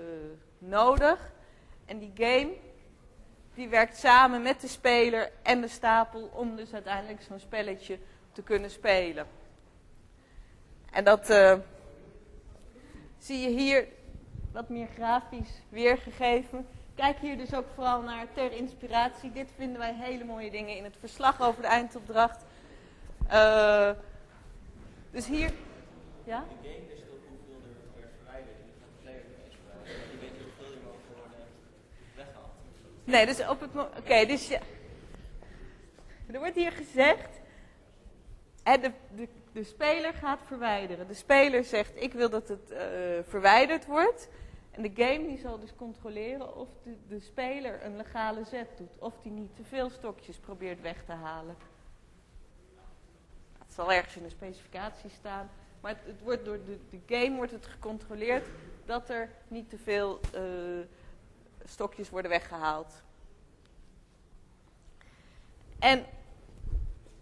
[0.59, 1.31] nodig.
[1.85, 2.53] En die game,
[3.55, 7.99] die werkt samen met de speler en de stapel om dus uiteindelijk zo'n spelletje
[8.33, 9.27] te kunnen spelen.
[10.91, 11.55] En dat uh,
[13.19, 13.87] zie je hier
[14.57, 16.67] wat meer grafisch weergegeven.
[16.95, 19.33] Kijk hier dus ook vooral naar ter inspiratie.
[19.33, 22.45] Dit vinden wij hele mooie dingen in het verslag over de eindopdracht.
[23.33, 23.91] Uh,
[25.11, 25.53] dus hier...
[26.25, 26.45] Ja?
[33.05, 34.61] Nee, dus op het Oké, okay, dus ja.
[36.33, 37.41] Er wordt hier gezegd...
[38.63, 41.09] hè, de, de, de speler gaat verwijderen.
[41.09, 42.81] De speler zegt, ik wil dat het eh,
[43.29, 44.29] verwijderd wordt.
[44.77, 48.99] En de game die zal dus controleren of de, de speler een legale zet doet.
[48.99, 51.57] Of die niet te veel stokjes probeert weg te halen.
[53.59, 55.51] Het zal ergens in de specificatie staan.
[55.81, 58.47] Maar het, wordt door de, de game wordt het gecontroleerd
[58.85, 60.43] dat er niet te veel eh,
[61.65, 63.03] stokjes worden weggehaald.
[65.79, 66.05] En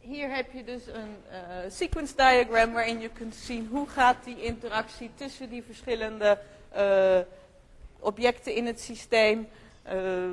[0.00, 1.38] hier heb je dus een eh,
[1.68, 6.38] sequence diagram waarin je kunt zien hoe gaat die interactie tussen die verschillende
[6.70, 7.20] eh,
[8.04, 9.48] objecten in het systeem.
[9.92, 10.32] Uh,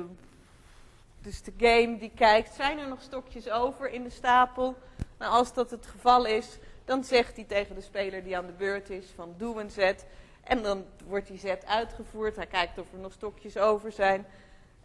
[1.20, 4.76] dus de game die kijkt, zijn er nog stokjes over in de stapel?
[5.18, 8.52] Nou, als dat het geval is, dan zegt hij tegen de speler die aan de
[8.52, 10.06] beurt is van doe een zet.
[10.44, 12.36] En dan wordt die zet uitgevoerd.
[12.36, 14.26] Hij kijkt of er nog stokjes over zijn.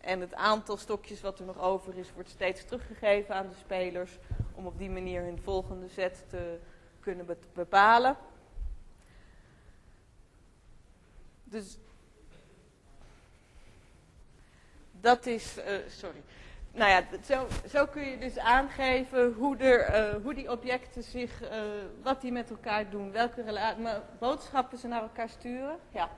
[0.01, 4.17] En het aantal stokjes wat er nog over is, wordt steeds teruggegeven aan de spelers.
[4.55, 6.57] Om op die manier hun volgende zet te
[6.99, 8.17] kunnen bepalen.
[11.43, 11.77] Dus
[15.01, 16.23] dat is, uh, sorry.
[16.73, 21.41] Nou ja, zo, zo, kun je dus aangeven hoe, er, uh, hoe die objecten zich,
[21.41, 21.49] uh,
[22.03, 23.43] wat die met elkaar doen, welke
[24.19, 25.77] boodschappen ze naar elkaar sturen.
[25.91, 26.09] Ja.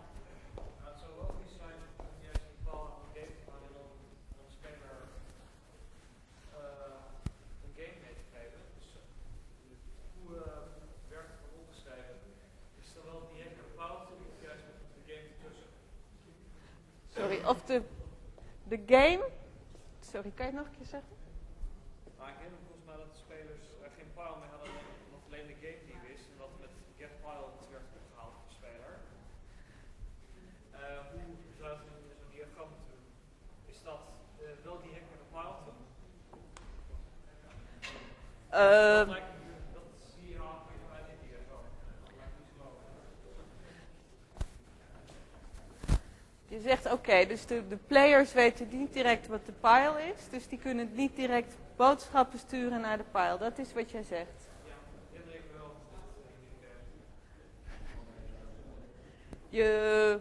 [18.70, 19.24] De game.
[20.00, 21.16] Sorry, kan je het nog een keer zeggen?
[22.18, 24.74] Nou, ik herinner volgens mij dat de spelers er geen pile meer hadden,
[25.14, 26.26] dat alleen de game die wist.
[26.32, 28.94] En dat met get pile werd opgehaald voor de speler.
[30.74, 33.06] Uh, hoe besluiten we zo'n diagram te doen?
[33.72, 34.02] Is dat
[34.42, 35.78] uh, wel die hacker de pile toe?
[38.54, 39.40] Uh, dat lijkt
[46.60, 50.30] Je zegt oké, dus de, de, players weten niet direct wat de pile is.
[50.30, 53.38] Dus die kunnen niet direct boodschappen sturen naar de pile.
[53.40, 54.48] Dat is wat jij zegt.
[59.50, 60.20] Je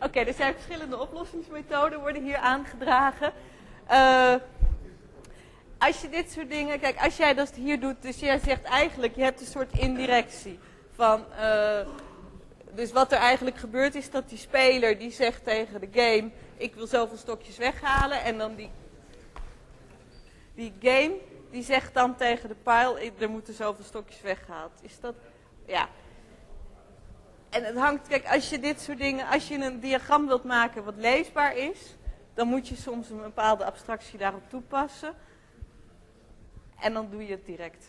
[0.00, 3.32] Oké, er zijn verschillende oplossingsmethoden worden hier aangedragen.
[3.90, 4.34] Uh,
[5.78, 9.14] als je dit soort dingen, kijk, als jij dat hier doet, dus jij zegt eigenlijk,
[9.14, 10.58] je hebt een soort indirectie
[10.92, 11.80] van, uh,
[12.70, 16.74] dus wat er eigenlijk gebeurt is dat die speler die zegt tegen de game, ik
[16.74, 18.70] wil zoveel stokjes weghalen en dan die,
[20.54, 21.14] die game
[21.50, 24.72] die zegt dan tegen de pile, er moeten zoveel stokjes weggehaald.
[24.82, 25.14] Is dat,
[25.66, 25.88] ja,
[27.50, 30.84] en het hangt, kijk, als je dit soort dingen, als je een diagram wilt maken
[30.84, 31.96] wat leesbaar is,
[32.34, 35.14] dan moet je soms een bepaalde abstractie daarop toepassen.
[36.80, 37.86] En dan doe je het direct.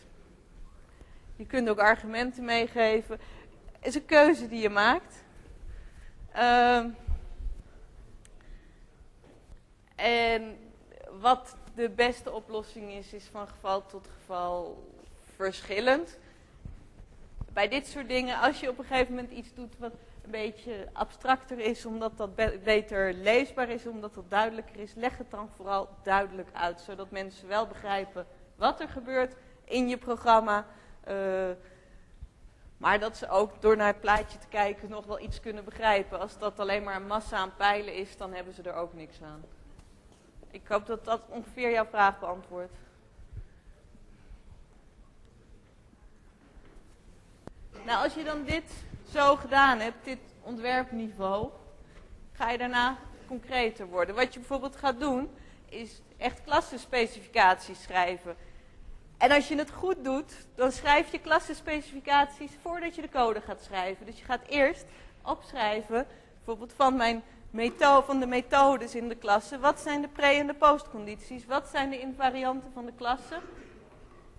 [1.36, 3.20] Je kunt ook argumenten meegeven.
[3.72, 5.24] Het is een keuze die je maakt.
[6.36, 6.84] Uh,
[9.96, 10.58] en
[11.20, 14.84] wat de beste oplossing is, is van geval tot geval
[15.36, 16.18] verschillend
[17.52, 20.88] bij dit soort dingen, als je op een gegeven moment iets doet wat een beetje
[20.92, 22.34] abstracter is, omdat dat
[22.64, 27.48] beter leesbaar is, omdat dat duidelijker is, leg het dan vooral duidelijk uit, zodat mensen
[27.48, 29.34] wel begrijpen wat er gebeurt
[29.64, 30.66] in je programma.
[31.08, 31.50] Uh,
[32.76, 36.20] maar dat ze ook door naar het plaatje te kijken nog wel iets kunnen begrijpen.
[36.20, 39.22] Als dat alleen maar een massa aan pijlen is, dan hebben ze er ook niks
[39.22, 39.42] aan.
[40.50, 42.72] Ik hoop dat dat ongeveer jouw vraag beantwoordt.
[47.84, 48.72] Nou, als je dan dit
[49.12, 51.48] zo gedaan hebt, dit ontwerpniveau,
[52.32, 54.14] ga je daarna concreter worden.
[54.14, 55.30] Wat je bijvoorbeeld gaat doen,
[55.68, 58.36] is echt klassenspecificaties schrijven.
[59.18, 63.62] En als je het goed doet, dan schrijf je klassenspecificaties voordat je de code gaat
[63.62, 64.06] schrijven.
[64.06, 64.84] Dus je gaat eerst
[65.22, 69.58] opschrijven, bijvoorbeeld van, mijn methode, van de methodes in de klasse.
[69.58, 71.46] Wat zijn de pre- en de postcondities?
[71.46, 73.40] Wat zijn de invarianten van de klasse?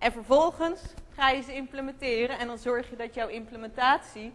[0.01, 0.81] En vervolgens
[1.13, 4.33] ga je ze implementeren en dan zorg je dat jouw implementatie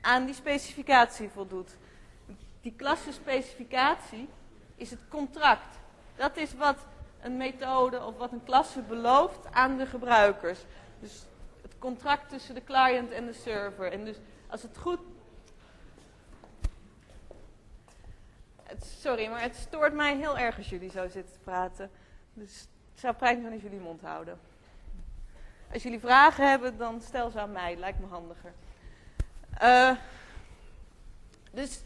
[0.00, 1.76] aan die specificatie voldoet.
[2.60, 4.28] Die klassenspecificatie
[4.76, 5.78] is het contract.
[6.16, 6.76] Dat is wat
[7.20, 10.58] een methode of wat een klasse belooft aan de gebruikers.
[11.00, 11.24] Dus
[11.62, 13.92] het contract tussen de client en de server.
[13.92, 14.16] En dus
[14.46, 15.00] als het goed.
[19.00, 21.90] sorry, maar het stoort mij heel erg als jullie zo zitten te praten.
[22.34, 22.66] Dus
[23.00, 24.38] zou zijn als jullie mond houden.
[25.72, 27.76] Als jullie vragen hebben, dan stel ze aan mij.
[27.76, 28.52] Lijkt me handiger.
[29.62, 29.96] Uh,
[31.50, 31.80] dus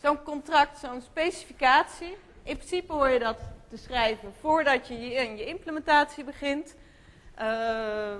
[0.00, 2.16] zo'n contract, zo'n specificatie.
[2.42, 6.74] In principe hoor je dat te schrijven voordat je in je implementatie begint.
[7.38, 8.12] Uh,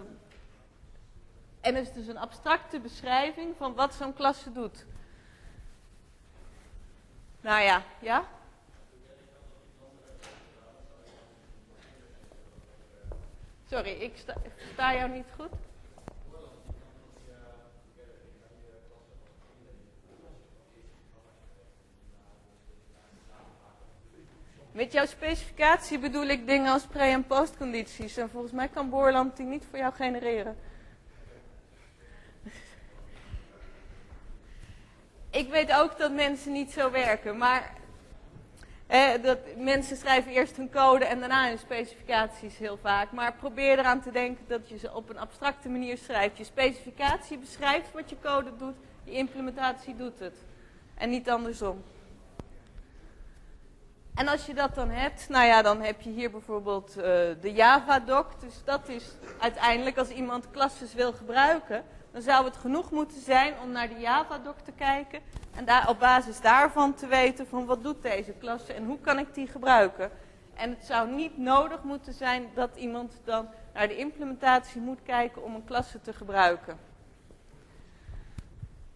[1.61, 4.87] en het is dus een abstracte beschrijving van wat zo'n klasse doet.
[7.41, 8.25] Nou ja, ja?
[13.75, 14.13] Sorry, ik
[14.75, 15.51] sta, jou niet goed.
[24.73, 28.17] Met jouw specificatie bedoel ik dingen als pre- en postcondities.
[28.17, 30.57] En volgens mij kan Boorland die niet voor jou genereren.
[35.31, 37.73] ik weet ook dat mensen niet zo werken, maar
[39.23, 43.13] dat mensen schrijven eerst hun code en daarna hun specificaties heel vaak.
[43.13, 46.39] Maar probeer eraan te denken dat je ze op een abstracte manier schrijft.
[46.39, 50.37] Je specificatie beschrijft wat je code doet, je implementatie doet het.
[50.95, 51.83] En niet andersom.
[54.15, 57.05] En als je dat dan hebt, nou ja, dan heb je hier bijvoorbeeld uh,
[57.41, 58.27] de Java-doc.
[58.41, 59.05] Dus dat is
[59.39, 63.99] uiteindelijk als iemand klasses wil gebruiken, dan zou het genoeg moeten zijn om naar de
[63.99, 65.21] Java-doc te kijken
[65.55, 69.19] en daar, op basis daarvan te weten van wat doet deze klasse en hoe kan
[69.19, 70.11] ik die gebruiken.
[70.55, 75.43] En het zou niet nodig moeten zijn dat iemand dan naar de implementatie moet kijken
[75.43, 76.79] om een klasse te gebruiken.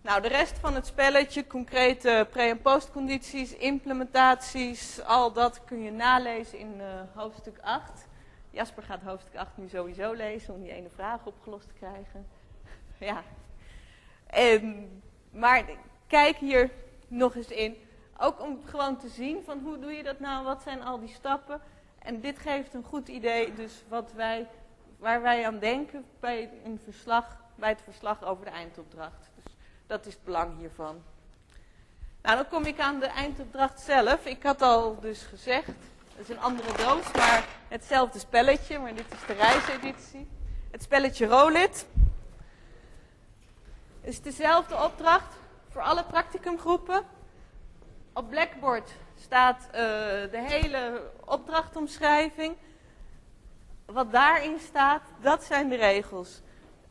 [0.01, 5.93] Nou, de rest van het spelletje, concrete pre- en postcondities, implementaties, al dat kun je
[5.93, 8.07] nalezen in uh, hoofdstuk 8.
[8.51, 12.38] Jasper gaat hoofdstuk 8 nu sowieso lezen om die ene vraag opgelost te krijgen.
[12.99, 13.23] Ja.
[14.27, 14.91] En,
[15.31, 15.65] maar
[16.07, 16.71] kijk hier
[17.09, 17.77] nog eens in.
[18.19, 21.15] Ook om gewoon te zien van hoe doe je dat nou, wat zijn al die
[21.15, 21.61] stappen.
[21.99, 24.47] En dit geeft een goed idee dus wat wij,
[24.99, 29.31] waar wij aan denken bij, een verslag, bij het verslag over de eindopdracht.
[29.35, 29.53] Dus
[29.87, 31.03] dat is het belang hiervan.
[32.23, 34.27] Nou, dan kom ik aan de eindopdracht zelf.
[34.27, 35.77] Ik had al dus gezegd, het
[36.17, 38.79] is een andere doos, maar hetzelfde spelletje.
[38.79, 40.29] Maar dit is de reiseditie.
[40.71, 41.87] Het spelletje Rolit.
[44.01, 45.37] Het is dezelfde opdracht
[45.69, 47.03] voor alle practicumgroepen.
[48.13, 49.73] Op Blackboard staat uh,
[50.31, 52.57] de hele opdrachtomschrijving.
[53.85, 56.41] Wat daarin staat, dat zijn de regels.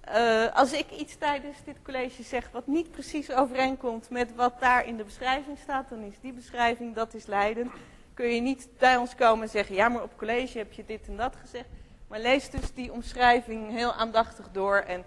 [0.10, 4.86] Uh, als ik iets tijdens dit college zeg wat niet precies overeenkomt met wat daar
[4.86, 7.72] in de beschrijving staat, dan is die beschrijving, dat is Leiden.
[8.14, 11.08] Kun je niet bij ons komen en zeggen, ja maar op college heb je dit
[11.08, 11.68] en dat gezegd.
[12.08, 15.04] Maar lees dus die omschrijving heel aandachtig door en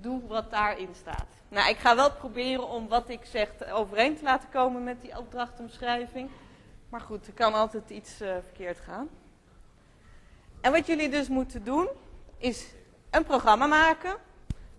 [0.00, 1.26] doe wat daarin staat.
[1.48, 5.18] Nou, ik ga wel proberen om wat ik zeg overeen te laten komen met die
[5.18, 6.30] opdrachtomschrijving.
[6.88, 9.08] Maar goed, er kan altijd iets uh, verkeerd gaan.
[10.60, 11.88] En wat jullie dus moeten doen,
[12.38, 12.66] is
[13.10, 14.16] een programma maken,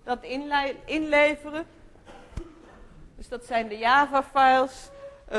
[0.04, 1.66] dat inle inleveren.
[3.16, 4.90] Dus dat zijn de Java-files,
[5.26, 5.32] uh,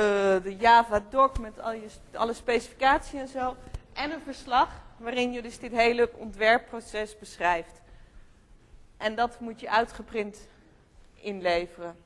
[0.43, 3.57] de Java-doc met al je, alle specificaties en zo.
[3.93, 7.80] En een verslag waarin dus dit hele ontwerpproces beschrijft.
[9.01, 10.49] En dat moet je uitgeprint
[11.15, 11.97] inleveren.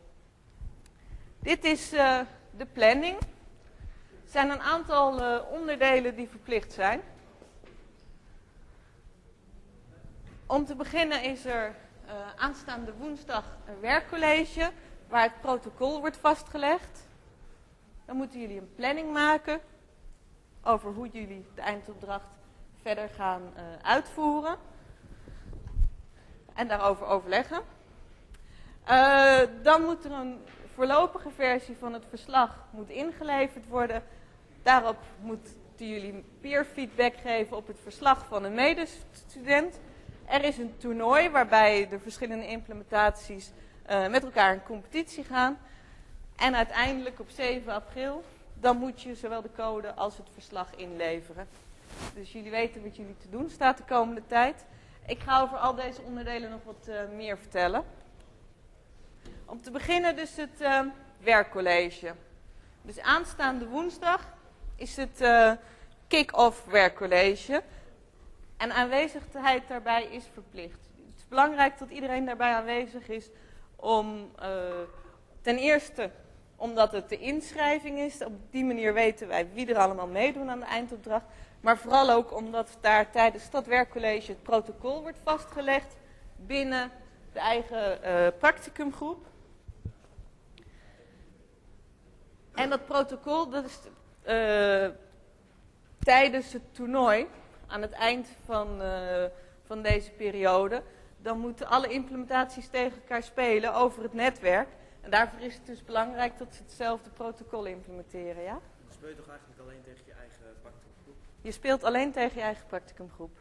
[1.38, 2.20] Dit is uh,
[2.56, 3.18] de planning.
[3.18, 7.00] Er zijn een aantal uh, onderdelen die verplicht zijn.
[10.46, 11.74] Om te beginnen is er
[12.06, 14.70] uh, aanstaande woensdag een werkcollege
[15.08, 17.06] waar het protocol wordt vastgelegd.
[18.04, 19.60] Dan moeten jullie een planning maken
[20.62, 22.28] over hoe jullie de eindopdracht
[22.82, 23.42] verder gaan
[23.82, 24.58] uitvoeren.
[26.54, 27.60] En daarover overleggen.
[28.88, 30.38] Uh, dan moet er een
[30.74, 34.02] voorlopige versie van het verslag moet ingeleverd worden.
[34.62, 39.80] Daarop moeten jullie peer feedback geven op het verslag van een medestudent.
[40.24, 43.50] Er is een toernooi waarbij de verschillende implementaties
[43.90, 45.58] uh, met elkaar in competitie gaan.
[46.36, 48.24] En uiteindelijk op 7 april,
[48.60, 51.48] dan moet je zowel de code als het verslag inleveren.
[52.14, 54.64] Dus jullie weten wat jullie te doen staat de komende tijd.
[55.06, 57.84] Ik ga over al deze onderdelen nog wat uh, meer vertellen.
[59.44, 60.80] Om te beginnen dus het uh,
[61.18, 62.14] werkcollege.
[62.82, 64.32] Dus aanstaande woensdag
[64.76, 65.52] is het uh,
[66.08, 67.62] kick-off werkcollege.
[68.56, 70.80] En aanwezigheid daarbij is verplicht.
[71.06, 73.30] Het is belangrijk dat iedereen daarbij aanwezig is
[73.76, 74.30] om
[75.42, 76.10] ten eerste
[76.56, 78.24] omdat het de inschrijving is.
[78.24, 81.24] Op die manier weten wij wie er allemaal meedoen aan de eindopdracht.
[81.64, 85.96] Maar vooral ook omdat daar tijdens dat werkcollege het protocol wordt vastgelegd
[86.36, 86.90] binnen
[87.32, 89.26] de eigen uh, practicumgroep.
[92.54, 93.78] En dat protocol, dat is
[94.26, 94.88] uh,
[95.98, 97.26] tijdens het toernooi,
[97.66, 99.24] aan het eind van, uh,
[99.66, 100.82] van deze periode,
[101.16, 104.68] dan moeten alle implementaties tegen elkaar spelen over het netwerk.
[105.00, 108.60] En daarvoor is het dus belangrijk dat ze hetzelfde protocol implementeren, ja?
[108.84, 110.33] Dan speel je toch eigenlijk alleen tegen je eigen?
[111.44, 113.38] Je speelt alleen tegen je eigen practicumgroep.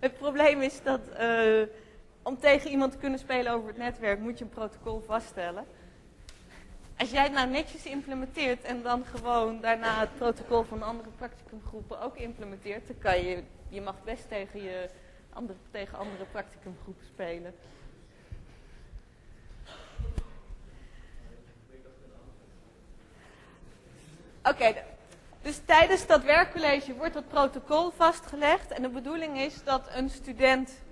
[0.00, 1.62] Het probleem is dat eh,
[2.22, 5.64] om tegen iemand te kunnen spelen over het netwerk moet je een protocol vaststellen.
[6.96, 12.00] Als jij het nou netjes implementeert en dan gewoon daarna het protocol van andere practicumgroepen
[12.00, 14.88] ook implementeert, dan kan je, je mag best tegen, je
[15.32, 17.54] andere, tegen andere practicumgroepen spelen.
[24.48, 24.74] Oké,
[25.42, 28.70] dus tijdens dat werkcollege wordt dat protocol vastgelegd.
[28.70, 30.82] En de bedoeling is dat een student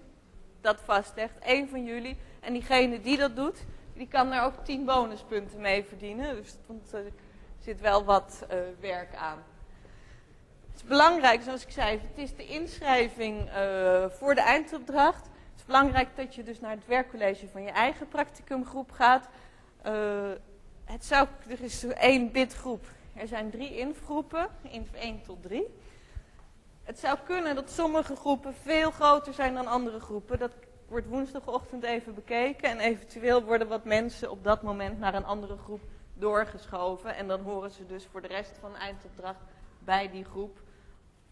[0.61, 2.16] dat vastlegt, één van jullie.
[2.40, 3.59] En diegene die dat doet,
[3.94, 6.34] die kan daar ook 10 bonuspunten mee verdienen.
[6.34, 6.57] Dus
[6.92, 7.12] er
[7.61, 9.42] zit wel wat eh, werk aan.
[10.72, 15.24] Het is belangrijk, zoals ik zei, het is de inschrijving eh, voor de eindopdracht.
[15.24, 19.28] Het is belangrijk dat je dus naar het werkcollege van je eigen practicumgroep gaat.
[19.82, 19.92] Eh,
[20.84, 22.94] het zou, er is één bidgroep.
[23.16, 25.66] Er zijn drie ingroepen, in 1 tot 3.
[26.82, 30.38] Het zou kunnen dat sommige groepen veel groter zijn dan andere groepen.
[30.38, 30.52] Dat
[30.88, 32.70] wordt woensdagochtend even bekeken.
[32.70, 35.80] En eventueel worden wat mensen op dat moment naar een andere groep
[36.14, 37.14] doorgeschoven.
[37.14, 39.40] En dan horen ze dus voor de rest van de eindopdracht
[39.78, 40.58] bij die groep.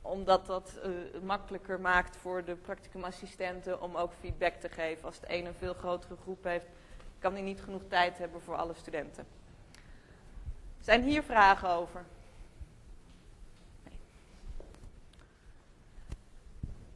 [0.02, 0.90] Omdat dat eh,
[1.22, 5.04] makkelijker maakt voor de practicumassistenten om ook feedback te geven.
[5.04, 6.66] Als de ene een veel grotere groep heeft,
[7.18, 9.43] kan hij niet genoeg tijd hebben voor alle studenten.
[10.84, 12.04] Zijn hier vragen over?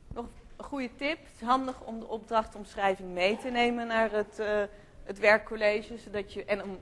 [0.08, 0.26] Nog
[0.56, 1.18] een goede tip.
[1.18, 4.62] Het is handig om de opdrachtomschrijving mee te nemen naar het, eh,
[5.04, 5.98] het werkcollege.
[5.98, 6.78] Zodat je, en om,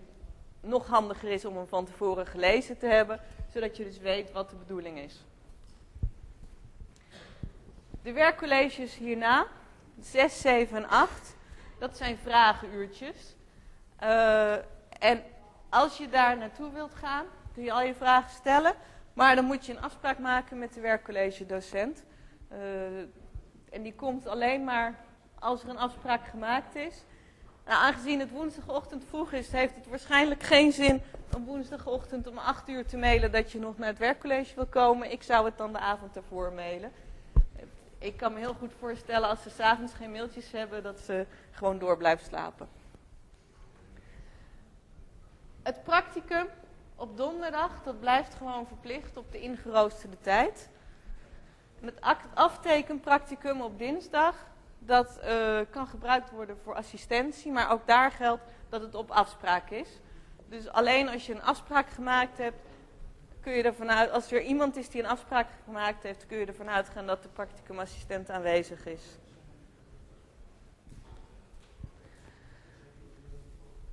[0.60, 3.20] nog handiger is om hem van tevoren gelezen te hebben.
[3.52, 5.24] Zodat je dus weet wat de bedoeling is.
[8.02, 9.46] De werkcolleges hierna,
[10.00, 11.36] 6, 7 en 8,
[11.78, 13.34] dat zijn vragenuurtjes.
[13.96, 14.54] Eh,
[14.98, 15.22] en
[15.68, 18.74] als je daar naartoe wilt gaan, kun je al je vragen stellen.
[19.12, 22.02] Maar dan moet je een afspraak maken met de werkcollegedocent.
[22.52, 22.58] Uh,
[23.70, 24.94] en die komt alleen maar
[25.38, 27.04] als er een afspraak gemaakt is.
[27.66, 31.02] Nou, aangezien het woensdagochtend vroeg is, heeft het waarschijnlijk geen zin
[31.34, 35.12] om woensdagochtend om 8 uur te mailen dat je nog naar het werkcollege wil komen.
[35.12, 36.92] Ik zou het dan de avond ervoor mailen.
[37.98, 41.78] Ik kan me heel goed voorstellen als ze s'avonds geen mailtjes hebben, dat ze gewoon
[41.78, 42.68] door blijven slapen.
[45.66, 46.46] Het practicum
[46.96, 50.68] op donderdag, dat blijft gewoon verplicht op de ingeroosterde tijd.
[51.80, 52.00] En het
[52.34, 54.46] aftekenpracticum op dinsdag,
[54.78, 59.70] dat uh, kan gebruikt worden voor assistentie, maar ook daar geldt dat het op afspraak
[59.70, 59.88] is.
[60.48, 62.58] Dus alleen als je een afspraak gemaakt hebt,
[63.40, 66.46] kun je ervan uit, als er iemand is die een afspraak gemaakt heeft, kun je
[66.46, 69.18] ervan uitgaan dat de practicumassistent aanwezig is.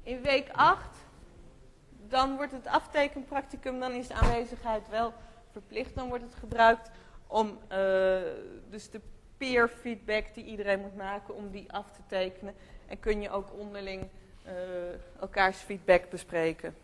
[0.03, 1.02] In week 8
[2.13, 5.13] dan wordt het aftekenpracticum, dan is de aanwezigheid wel
[5.51, 5.95] verplicht.
[5.95, 6.89] Dan wordt het gebruikt
[7.27, 7.57] om uh,
[8.69, 9.01] dus de
[9.37, 12.55] peer feedback die iedereen moet maken, om die af te tekenen.
[12.87, 14.07] En kun je ook onderling
[14.45, 14.51] uh,
[15.19, 16.75] elkaars feedback bespreken.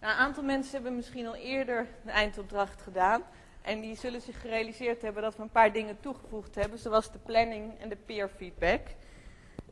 [0.00, 3.22] Nou, een aantal mensen hebben misschien al eerder de eindopdracht gedaan.
[3.62, 7.18] En die zullen zich gerealiseerd hebben dat we een paar dingen toegevoegd hebben, zoals de
[7.18, 8.80] planning en de peer feedback.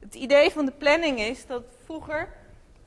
[0.02, 2.28] Het idee van de planning is dat vroeger,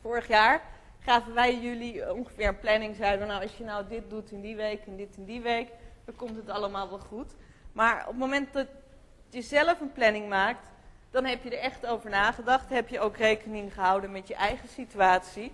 [0.02, 0.62] vorig jaar,
[1.00, 2.96] gaven wij jullie ongeveer een planning.
[2.96, 5.70] Zeiden nou als je nou dit doet in die week en dit in die week,
[6.06, 7.34] dan komt het allemaal wel goed.
[7.72, 8.68] Maar op het moment dat
[9.30, 10.68] je zelf een planning maakt,
[11.12, 12.70] dan heb je er echt over nagedacht.
[12.70, 15.52] Heb je ook rekening gehouden met je eigen situatie.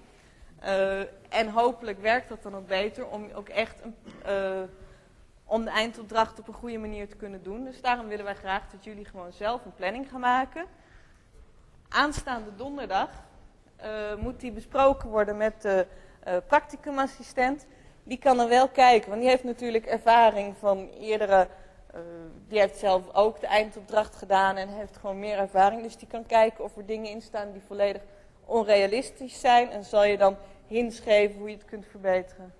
[0.63, 0.99] Uh,
[1.29, 3.95] en hopelijk werkt dat dan ook beter om ook echt een,
[4.27, 4.61] uh,
[5.45, 7.63] om de eindopdracht op een goede manier te kunnen doen.
[7.63, 10.65] Dus daarom willen wij graag dat jullie gewoon zelf een planning gaan maken
[11.91, 13.09] aanstaande donderdag
[13.83, 15.87] uh, moet die besproken worden met de
[16.27, 17.65] uh, practicumassistent.
[18.03, 21.47] Die kan dan wel kijken, want die heeft natuurlijk ervaring van eerdere...
[21.95, 21.99] Uh,
[22.47, 25.81] die heeft zelf ook de eindopdracht gedaan en heeft gewoon meer ervaring.
[25.81, 28.01] Dus die kan kijken of er dingen in staan die volledig
[28.45, 29.69] onrealistisch zijn.
[29.69, 30.37] En zal je dan
[30.67, 32.53] hints geven hoe je het kunt verbeteren.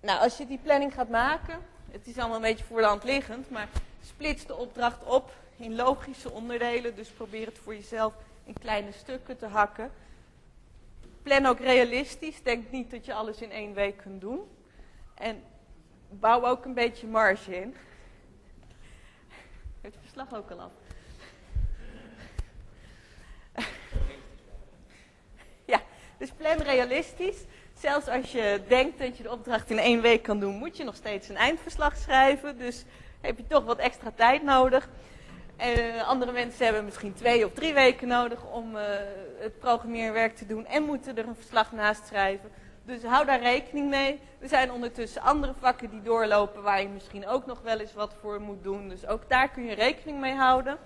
[0.00, 1.58] Nou, als je die planning gaat maken,
[1.90, 3.68] het is allemaal een beetje voor liggend, maar
[4.02, 6.94] splits de opdracht op in logische onderdelen.
[6.94, 9.90] Dus probeer het voor jezelf in kleine stukken te hakken.
[11.22, 12.42] Plan ook realistisch.
[12.42, 14.40] Denk niet dat je alles in één week kunt doen.
[15.14, 15.42] En
[16.10, 17.76] bouw ook een beetje marge in.
[19.80, 20.72] Het verslag ook al
[25.64, 25.80] ja,
[26.18, 27.44] Dus plan realistisch.
[27.78, 30.84] Zelfs als je denkt dat je de opdracht in één week kan doen, moet je
[30.84, 32.58] nog steeds een eindverslag schrijven.
[32.58, 32.84] Dus
[33.20, 34.88] heb je toch wat extra tijd nodig.
[35.60, 38.82] Uh, andere mensen hebben misschien twee of drie weken nodig om uh,
[39.38, 42.50] het programmeerwerk te doen en moeten er een verslag naast schrijven.
[42.84, 44.20] Dus hou daar rekening mee.
[44.38, 48.14] Er zijn ondertussen andere vakken die doorlopen waar je misschien ook nog wel eens wat
[48.20, 48.88] voor moet doen.
[48.88, 50.78] Dus ook daar kun je rekening mee houden.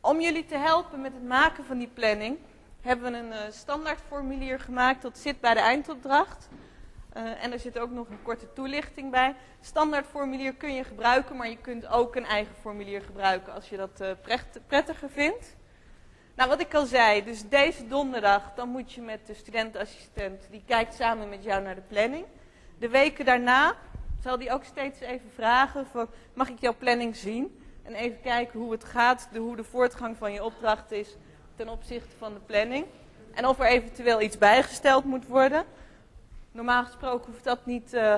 [0.00, 2.38] Om jullie te helpen met het maken van die planning
[2.80, 6.48] hebben we een uh, standaardformulier gemaakt dat zit bij de eindopdracht.
[7.16, 9.34] Uh, en er zit ook nog een korte toelichting bij.
[9.60, 14.00] Standaardformulier kun je gebruiken, maar je kunt ook een eigen formulier gebruiken als je dat
[14.00, 14.10] uh,
[14.66, 15.56] prettiger vindt.
[16.34, 20.62] Nou, wat ik al zei, dus deze donderdag, dan moet je met de studentassistent, die
[20.66, 22.24] kijkt samen met jou naar de planning.
[22.78, 23.74] De weken daarna
[24.22, 25.86] zal die ook steeds even vragen
[26.34, 27.62] mag ik jouw planning zien?
[27.82, 31.16] En even kijken hoe het gaat, hoe de voortgang van je opdracht is
[31.54, 32.86] ten opzichte van de planning.
[33.34, 35.64] En of er eventueel iets bijgesteld moet worden.
[36.56, 38.14] Normaal gesproken hoeft dat niet uh,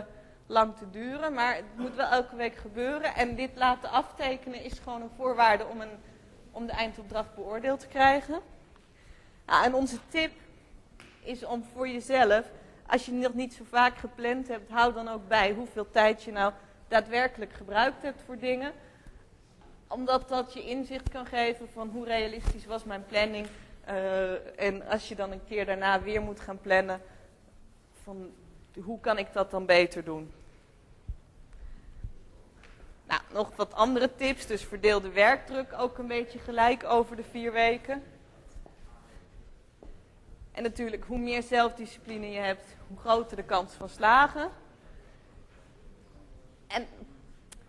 [0.47, 3.15] lang te duren, maar het moet wel elke week gebeuren.
[3.15, 5.99] En dit laten aftekenen is gewoon een voorwaarde om, een,
[6.51, 8.41] om de eindopdracht beoordeeld te krijgen.
[9.45, 10.33] En onze tip
[11.23, 12.51] is om voor jezelf,
[12.87, 16.33] als je nog niet zo vaak gepland hebt, hou dan ook bij hoeveel tijd je
[16.33, 16.53] nou
[16.89, 18.73] daadwerkelijk gebruikt hebt voor dingen
[19.89, 23.47] omdat dat je inzicht kan geven van hoe realistisch was mijn planning.
[23.89, 27.01] Uh, en als je dan een keer daarna weer moet gaan plannen,
[28.85, 30.33] hoe kan ik dat dan beter doen?
[33.07, 34.47] Nou, nog wat andere tips.
[34.47, 38.03] Dus verdeel de werkdruk ook een beetje gelijk over de vier weken.
[40.53, 44.51] En natuurlijk, hoe meer zelfdiscipline je hebt, hoe groter de kans van slagen.
[46.67, 46.87] En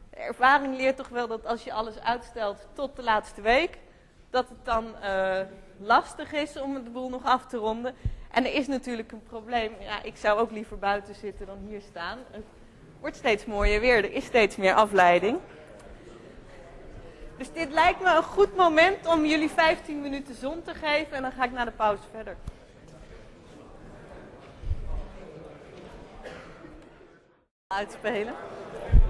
[0.10, 3.78] de ervaring leert toch wel dat als je alles uitstelt tot de laatste week,
[4.30, 5.42] dat het dan uh,
[5.80, 7.96] lastig is om de boel nog af te ronden.
[8.32, 9.72] En er is natuurlijk een probleem.
[9.80, 12.18] Ja, ik zou ook liever buiten zitten dan hier staan.
[12.32, 12.44] Het
[13.00, 15.40] wordt steeds mooier weer, er is steeds meer afleiding.
[17.38, 21.22] Dus dit lijkt me een goed moment om jullie 15 minuten zon te geven en
[21.22, 22.36] dan ga ik naar de pauze verder.
[27.68, 28.34] Uitspelen.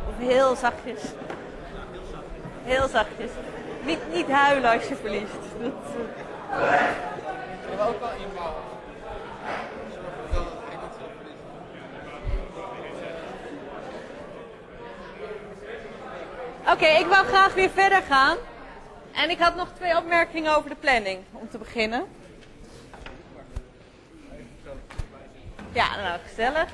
[0.09, 1.01] Of heel zachtjes.
[2.63, 3.32] Heel zachtjes.
[3.86, 5.34] Niet, niet huilen als je verliest.
[5.61, 5.74] Dat,
[16.71, 18.37] Oké, ik wil graag weer verder gaan.
[19.11, 22.05] En ik had nog twee opmerkingen over de planning, om te beginnen.
[25.71, 26.69] Ja, nou, gezellig.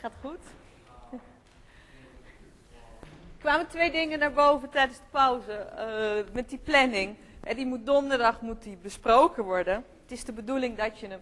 [0.00, 0.57] Gaat goed.
[3.38, 5.68] Kwamen twee dingen naar boven tijdens de pauze.
[5.78, 7.16] Uh, met die planning.
[7.40, 9.74] En die moet donderdag moet die besproken worden.
[10.02, 11.20] Het is de bedoeling dat je hem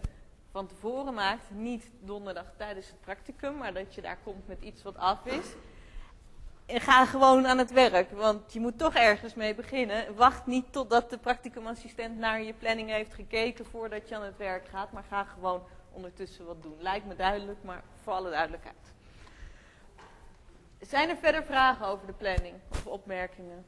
[0.51, 1.51] van tevoren maakt.
[1.51, 5.45] Niet donderdag tijdens het practicum, maar dat je daar komt met iets wat af is.
[6.65, 10.15] En ga gewoon aan het werk, want je moet toch ergens mee beginnen.
[10.15, 14.67] Wacht niet totdat de practicumassistent naar je planning heeft gekeken voordat je aan het werk
[14.67, 16.75] gaat, maar ga gewoon ondertussen wat doen.
[16.79, 18.96] Lijkt me duidelijk, maar voor alle duidelijkheid.
[20.87, 23.65] Zijn er verder vragen over de planning of opmerkingen?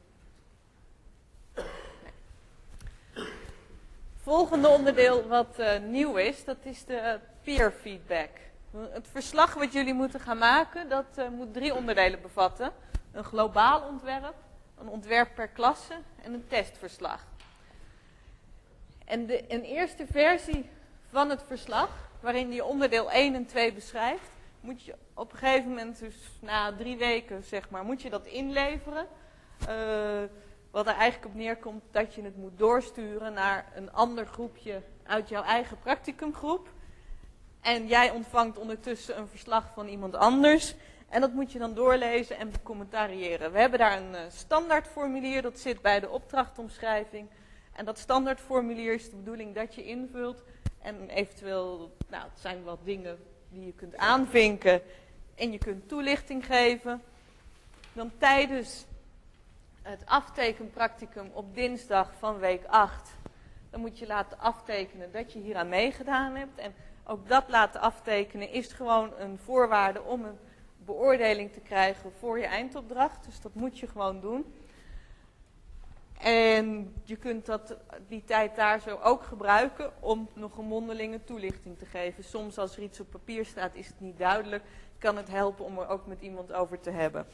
[4.16, 8.28] Volgende onderdeel wat uh, nieuw is, dat is de peer feedback.
[8.76, 12.72] Het verslag wat jullie moeten gaan maken, dat uh, moet drie onderdelen bevatten.
[13.12, 14.34] Een globaal ontwerp,
[14.78, 17.26] een ontwerp per klasse en een testverslag.
[19.04, 20.70] En de, een eerste versie
[21.10, 21.90] van het verslag
[22.20, 24.30] waarin je onderdeel 1 en 2 beschrijft,
[24.60, 28.26] moet je op een gegeven moment, dus na drie weken zeg maar, moet je dat
[28.26, 29.06] inleveren.
[29.68, 30.22] Uh,
[30.70, 35.28] wat er eigenlijk op neerkomt dat je het moet doorsturen naar een ander groepje uit
[35.28, 36.68] jouw eigen practicumgroep.
[37.60, 40.74] En jij ontvangt ondertussen een verslag van iemand anders.
[41.08, 43.52] En dat moet je dan doorlezen en becommentariëren.
[43.52, 47.28] We hebben daar een uh, standaardformulier, dat zit bij de opdrachtomschrijving.
[47.72, 50.42] En dat standaardformulier is de bedoeling dat je invult
[50.82, 53.18] en eventueel, nou, het zijn wat dingen
[53.50, 54.82] die je kunt aanvinken.
[55.34, 57.02] En je kunt toelichting geven.
[57.92, 58.84] Dan tijdens
[59.82, 63.10] het aftekenpracticum op dinsdag van week 8.
[63.70, 66.58] Dan moet je laten aftekenen dat je hier aan meegedaan hebt.
[66.58, 66.74] En
[67.04, 70.38] ook dat laten aftekenen is gewoon een voorwaarde om een
[70.84, 73.24] beoordeling te krijgen voor je eindopdracht.
[73.24, 74.54] Dus dat moet je gewoon doen.
[76.20, 77.76] En je kunt dat,
[78.08, 82.24] die tijd daar zo ook gebruiken om nog een mondelinge toelichting te geven.
[82.24, 84.64] Soms als er iets op papier staat is het niet duidelijk.
[84.98, 87.26] Kan het helpen om er ook met iemand over te hebben.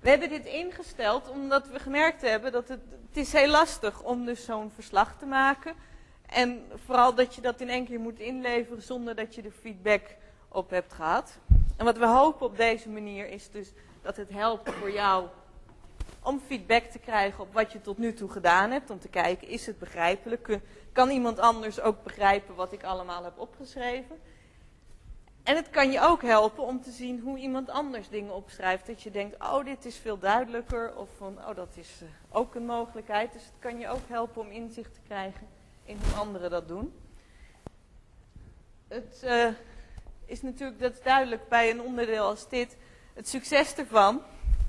[0.00, 4.24] We hebben dit ingesteld omdat we gemerkt hebben dat het, het is heel lastig om
[4.24, 5.74] dus zo'n verslag te maken.
[6.26, 10.16] En vooral dat je dat in één keer moet inleveren zonder dat je er feedback
[10.48, 11.38] op hebt gehad.
[11.76, 13.72] En wat we hopen op deze manier is dus
[14.02, 15.26] dat het helpt voor jou
[16.22, 18.90] om feedback te krijgen op wat je tot nu toe gedaan hebt.
[18.90, 20.58] Om te kijken, is het begrijpelijk?
[20.92, 24.20] Kan iemand anders ook begrijpen wat ik allemaal heb opgeschreven?
[25.42, 28.86] En het kan je ook helpen om te zien hoe iemand anders dingen opschrijft.
[28.86, 30.96] Dat je denkt, oh dit is veel duidelijker.
[30.96, 33.32] Of van, oh dat is uh, ook een mogelijkheid.
[33.32, 35.46] Dus het kan je ook helpen om inzicht te krijgen
[35.84, 36.94] in hoe anderen dat doen.
[38.88, 39.48] Het uh,
[40.24, 42.76] is natuurlijk, dat is duidelijk bij een onderdeel als dit.
[43.14, 44.22] Het succes ervan,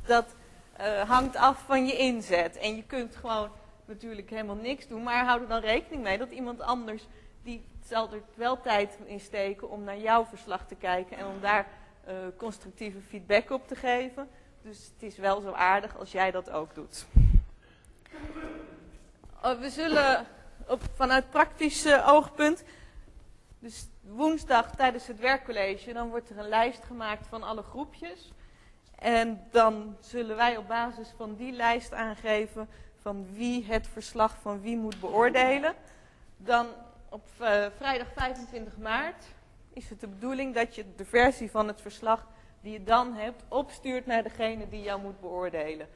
[0.06, 0.36] dat
[0.80, 2.58] uh, hangt af van je inzet.
[2.58, 3.50] En je kunt gewoon
[3.86, 5.04] natuurlijk helemaal niks doen.
[5.04, 7.08] Maar hou er dan rekening mee dat iemand anders,
[7.44, 11.18] die zal er wel tijd in steken om naar jouw verslag te kijken.
[11.18, 11.68] En om daar
[12.08, 14.30] uh, constructieve feedback op te geven.
[14.62, 17.06] Dus het is wel zo aardig als jij dat ook doet.
[19.46, 20.26] Uh, we zullen
[20.68, 22.64] op, vanuit praktisch oogpunt.
[23.60, 28.32] Dus woensdag tijdens het werkcollege, dan wordt er een lijst gemaakt van alle groepjes.
[29.04, 32.70] En dan zullen wij op basis van die lijst aangeven
[33.02, 35.74] van wie het verslag van wie moet beoordelen.
[36.38, 36.68] Dan
[37.10, 39.26] op uh, vrijdag 25 maart
[39.74, 42.28] is het de bedoeling dat je de versie van het verslag
[42.62, 45.88] die je dan hebt opstuurt naar degene die jou moet beoordelen.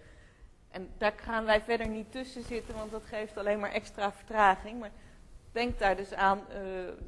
[0.72, 4.80] En daar gaan wij verder niet tussen zitten, want dat geeft alleen maar extra vertraging.
[4.80, 4.92] Maar
[5.52, 6.58] denk daar dus aan uh,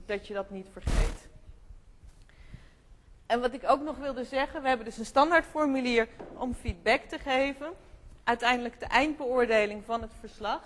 [0.06, 1.29] dat je dat niet vergeet.
[3.30, 7.20] En wat ik ook nog wilde zeggen, we hebben dus een standaardformulier om feedback te
[7.20, 7.74] geven.
[8.24, 10.62] Uiteindelijk de eindbeoordeling van het verslag.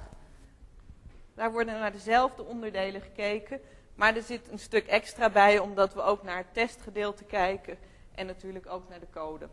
[1.34, 3.62] Daar worden naar dezelfde onderdelen gekeken.
[3.96, 7.78] Maar er zit een stuk extra bij, omdat we ook naar het testgedeelte kijken.
[8.16, 9.48] En natuurlijk ook naar de code.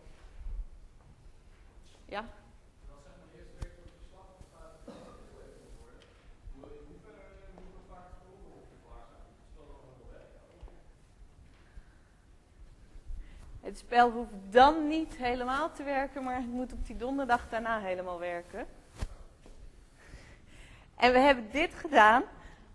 [2.04, 2.24] Ja?
[13.60, 17.80] Het spel hoeft dan niet helemaal te werken, maar het moet op die donderdag daarna
[17.80, 18.66] helemaal werken.
[20.96, 22.22] En we hebben dit gedaan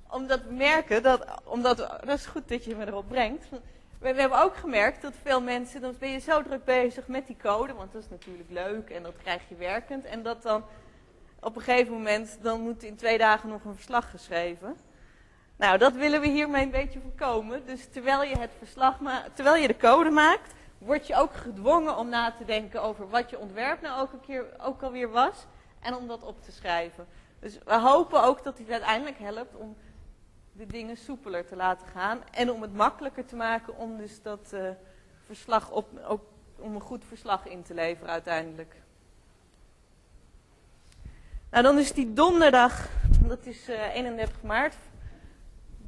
[0.10, 3.50] omdat we merken dat, omdat, dat is goed dat je me erop brengt.
[3.50, 7.28] We, we, hebben ook gemerkt dat veel mensen, dan ben je zo druk bezig met
[7.28, 10.06] die code, want dat is natuurlijk leuk en dat krijg je werkend.
[10.06, 10.64] En dat dan
[11.40, 14.76] op een gegeven moment, dan moet in twee dagen nog een verslag geschreven.
[15.56, 17.66] Nou, dat willen we hiermee een beetje voorkomen.
[17.66, 18.98] Dus terwijl je het verslag
[19.34, 20.54] terwijl je de code maakt,
[20.86, 24.08] word je ook gedwongen om na te denken over wat je ontwerp nou
[24.58, 25.46] ook, alweer was.
[25.80, 27.08] En om dat op te schrijven.
[27.40, 29.76] Dus we hopen ook dat dit uiteindelijk helpt om
[30.52, 32.22] de dingen soepeler te laten gaan.
[32.32, 34.70] En om het makkelijker te maken om dus dat uh,
[35.26, 36.22] verslag op, ook
[36.60, 38.76] om een goed verslag in te leveren uiteindelijk.
[41.50, 42.90] Nou, dan is die donderdag,
[43.28, 44.76] dat is uh, 31 maart,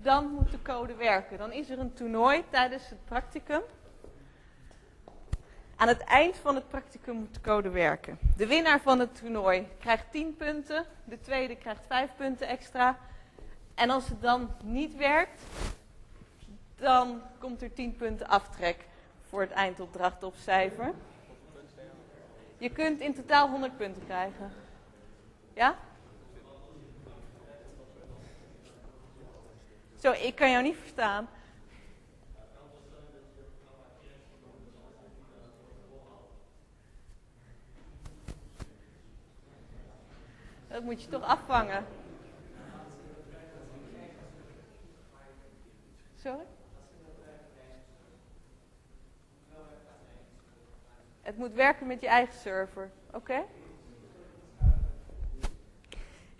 [0.02, 1.38] dan moet de code werken.
[1.38, 3.62] Dan is er een toernooi tijdens het practicum.
[5.80, 8.20] Aan het eind van het practicum moet de code werken.
[8.38, 10.86] De winnaar van het toernooi krijgt 10 punten.
[11.04, 12.98] De tweede krijgt 5 punten extra.
[13.76, 15.42] En als het dan niet werkt,
[16.76, 18.86] dan komt er 10 punten aftrek
[19.30, 20.94] voor het eindopdracht of cijfer.
[22.58, 24.52] Je kunt in totaal 100 punten krijgen.
[25.54, 25.76] Ja?
[30.00, 31.30] Zo, ik kan jou niet verstaan.
[40.78, 41.86] Dat moet je toch afvangen.
[46.16, 46.46] Sorry?
[51.22, 53.44] Het moet werken met je eigen server, oké?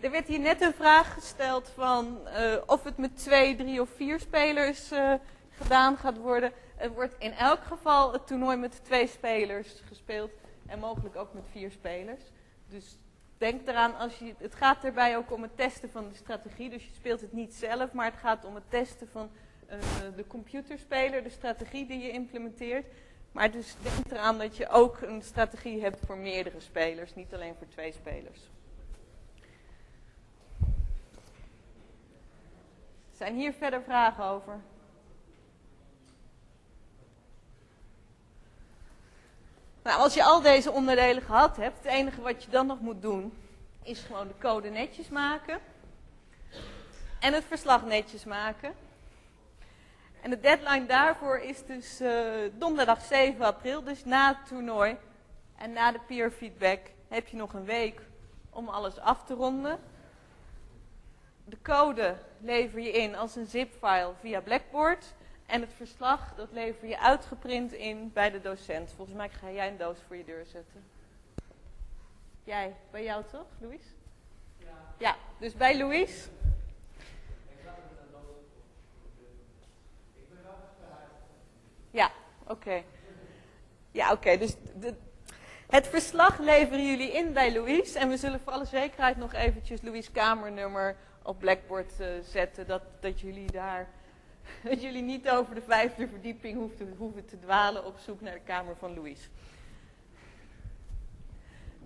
[0.00, 3.90] Er werd hier net een vraag gesteld van uh, of het met twee, drie of
[3.90, 5.14] vier spelers uh,
[5.50, 6.52] gedaan gaat worden.
[6.76, 10.30] Het wordt in elk geval het toernooi met twee spelers gespeeld
[10.66, 12.22] en mogelijk ook met vier spelers.
[12.66, 12.98] Dus
[13.38, 16.70] denk eraan, als je, het gaat erbij ook om het testen van de strategie.
[16.70, 19.30] Dus je speelt het niet zelf, maar het gaat om het testen van
[19.70, 19.76] uh,
[20.16, 22.86] de computerspeler, de strategie die je implementeert.
[23.32, 27.54] Maar dus denk eraan dat je ook een strategie hebt voor meerdere spelers, niet alleen
[27.54, 28.40] voor twee spelers.
[33.12, 34.60] Zijn hier verder vragen over?
[39.88, 43.02] Nou, als je al deze onderdelen gehad hebt, het enige wat je dan nog moet
[43.02, 43.32] doen,
[43.82, 45.58] is gewoon de code netjes maken.
[47.20, 48.74] En het verslag netjes maken.
[50.20, 54.96] En de deadline daarvoor is dus uh, donderdag 7 april, dus na het toernooi
[55.56, 58.00] en na de peer feedback heb je nog een week
[58.50, 59.78] om alles af te ronden.
[61.44, 65.14] De code lever je in als een zip-file via Blackboard.
[65.48, 68.92] En het verslag, dat lever je uitgeprint in bij de docent.
[68.96, 70.84] Volgens mij ga jij een doos voor je deur zetten.
[72.44, 73.82] Jij, bij jou toch, Louis?
[74.58, 74.66] Ja.
[74.98, 76.28] Ja, dus bij Louis.
[81.90, 82.10] Ja,
[82.46, 82.82] oké.
[83.90, 84.36] Ja, oké.
[84.36, 84.94] Dus de,
[85.68, 87.94] het verslag leveren jullie in bij Louis.
[87.94, 92.66] En we zullen voor alle zekerheid nog eventjes Louis' kamernummer op Blackboard uh, zetten.
[92.66, 93.88] Dat, dat jullie daar.
[94.68, 98.40] Dat jullie niet over de vijfde verdieping hoeven, hoeven te dwalen op zoek naar de
[98.40, 99.30] kamer van Louis.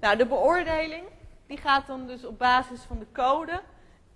[0.01, 1.05] Nou, de beoordeling
[1.47, 3.63] die gaat dan dus op basis van de code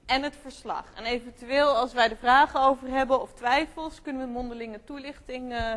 [0.06, 0.84] en het verslag.
[0.94, 5.74] En eventueel, als wij er vragen over hebben of twijfels, kunnen we mondelinge toelichting uh,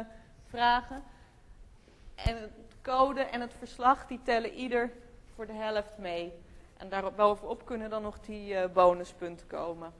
[0.47, 1.03] vragen.
[2.15, 2.49] En de
[2.81, 4.91] code en het verslag, die tellen ieder
[5.35, 6.33] voor de helft mee.
[6.77, 9.93] En daarbovenop kunnen dan nog die uh, bonuspunten komen.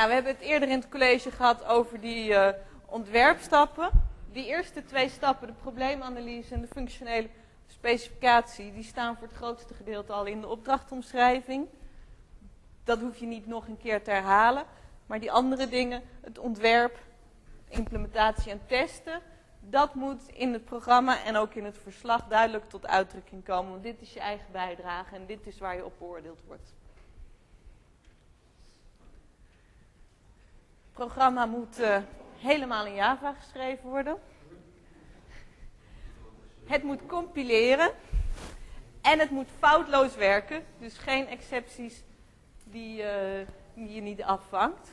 [0.00, 2.48] Nou, we hebben het eerder in het college gehad over die uh,
[2.86, 3.90] ontwerpstappen.
[4.32, 7.28] Die eerste twee stappen, de probleemanalyse en de functionele
[7.66, 11.66] specificatie, die staan voor het grootste gedeelte al in de opdrachtomschrijving.
[12.84, 14.64] Dat hoef je niet nog een keer te herhalen.
[15.06, 16.98] Maar die andere dingen, het ontwerp,
[17.68, 19.20] implementatie en testen,
[19.60, 23.70] dat moet in het programma en ook in het verslag duidelijk tot uitdrukking komen.
[23.70, 26.72] Want dit is je eigen bijdrage en dit is waar je op beoordeeld wordt.
[31.06, 31.96] Programma moet uh,
[32.38, 34.18] helemaal in Java geschreven worden.
[36.64, 37.90] Het moet compileren.
[39.00, 40.64] En het moet foutloos werken.
[40.78, 42.02] Dus geen excepties
[42.64, 44.90] die, uh, die je niet afvangt.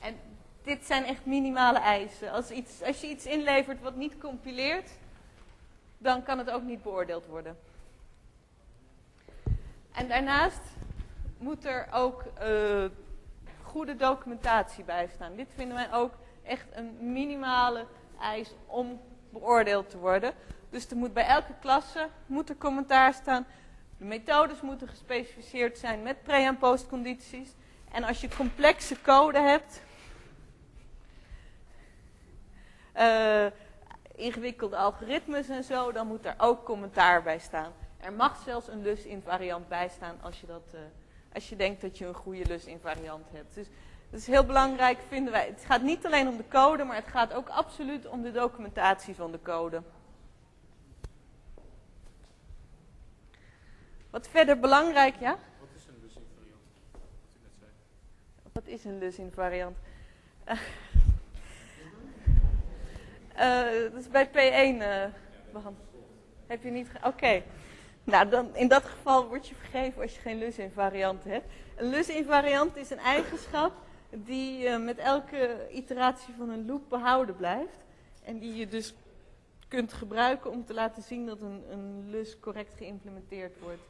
[0.00, 0.16] En
[0.62, 2.30] dit zijn echt minimale eisen.
[2.30, 4.90] Als, iets, als je iets inlevert wat niet compileert,
[5.98, 7.58] dan kan het ook niet beoordeeld worden.
[9.92, 10.62] En daarnaast
[11.38, 12.84] moet er ook uh,
[13.74, 15.36] goede documentatie bij staan.
[15.36, 16.12] Dit vinden wij ook
[16.42, 17.86] echt een minimale
[18.20, 19.00] eis om
[19.30, 20.34] beoordeeld te worden.
[20.70, 23.46] Dus er moet bij elke klasse moet er commentaar staan.
[23.98, 27.54] De methodes moeten gespecificeerd zijn met pre- en postcondities.
[27.92, 29.82] En als je complexe code hebt,
[32.96, 33.46] uh,
[34.14, 37.72] ingewikkelde algoritmes en zo, dan moet er ook commentaar bij staan.
[38.00, 40.80] Er mag zelfs een lus-invariant bij staan als je, dat, uh,
[41.34, 43.54] als je denkt dat je een goede lus-invariant hebt.
[43.54, 43.66] Dus
[44.10, 45.46] dat is heel belangrijk, vinden wij.
[45.46, 49.14] Het gaat niet alleen om de code, maar het gaat ook absoluut om de documentatie
[49.14, 49.82] van de code.
[54.10, 55.38] Wat verder belangrijk, ja?
[55.60, 56.60] Wat is een lus-invariant?
[56.92, 57.70] Wat u net zei.
[58.52, 59.76] Wat is een lus-invariant?
[60.48, 60.60] Uh,
[63.84, 64.32] uh, dat is bij P1
[64.82, 65.04] uh,
[65.52, 65.86] behandeld.
[66.46, 66.88] Heb je niet...
[66.96, 67.06] Oké.
[67.06, 67.44] Okay.
[68.04, 71.46] Nou, in dat geval word je vergeven als je geen lus-invariant hebt.
[71.76, 73.72] Een lus-invariant is een eigenschap
[74.10, 77.84] die uh, met elke iteratie van een loop behouden blijft.
[78.22, 78.94] En die je dus
[79.68, 83.82] kunt gebruiken om te laten zien dat een, een lus correct geïmplementeerd wordt.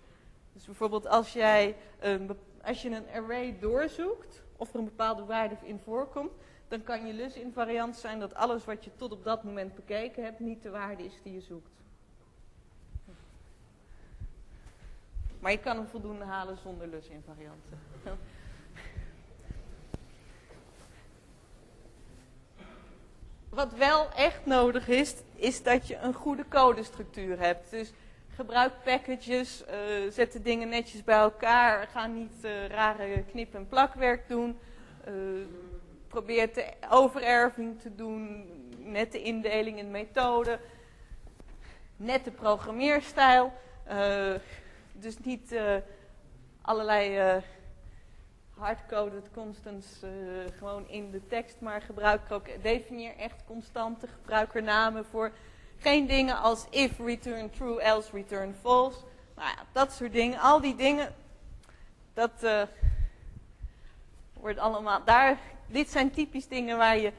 [0.53, 2.31] Dus bijvoorbeeld als, jij, een,
[2.63, 6.33] als je een array doorzoekt, of er een bepaalde waarde in voorkomt,
[6.69, 10.25] dan kan je lus invariant zijn dat alles wat je tot op dat moment bekeken
[10.25, 11.71] hebt, niet de waarde is die je zoekt.
[15.45, 17.79] Maar je kan hem voldoende halen zonder lus invarianten.
[23.49, 27.71] Wat wel echt nodig is, is dat je een goede codestructuur hebt.
[27.71, 27.93] Dus
[28.29, 31.87] gebruik packages, uh, zet de dingen netjes bij elkaar.
[31.87, 34.59] Ga niet uh, rare knip- en plakwerk doen.
[35.09, 35.47] Uh,
[36.09, 38.47] probeer de overerving te doen,
[38.79, 40.59] nette indeling in methode.
[41.97, 43.53] Nette programmeerstijl.
[44.95, 45.55] Dus niet
[46.63, 47.43] allerlei
[48.57, 50.11] hardcoded constants uh,
[50.59, 55.33] gewoon in de tekst, maar gebruik ook, definieer echt constante gebruikernamen voor
[55.77, 58.99] geen dingen als if return true, else return false.
[59.37, 61.15] Nou ja, dat soort dingen, al die dingen,
[62.15, 62.47] dat
[64.33, 67.13] wordt allemaal, daar, dit zijn typisch dingen waar je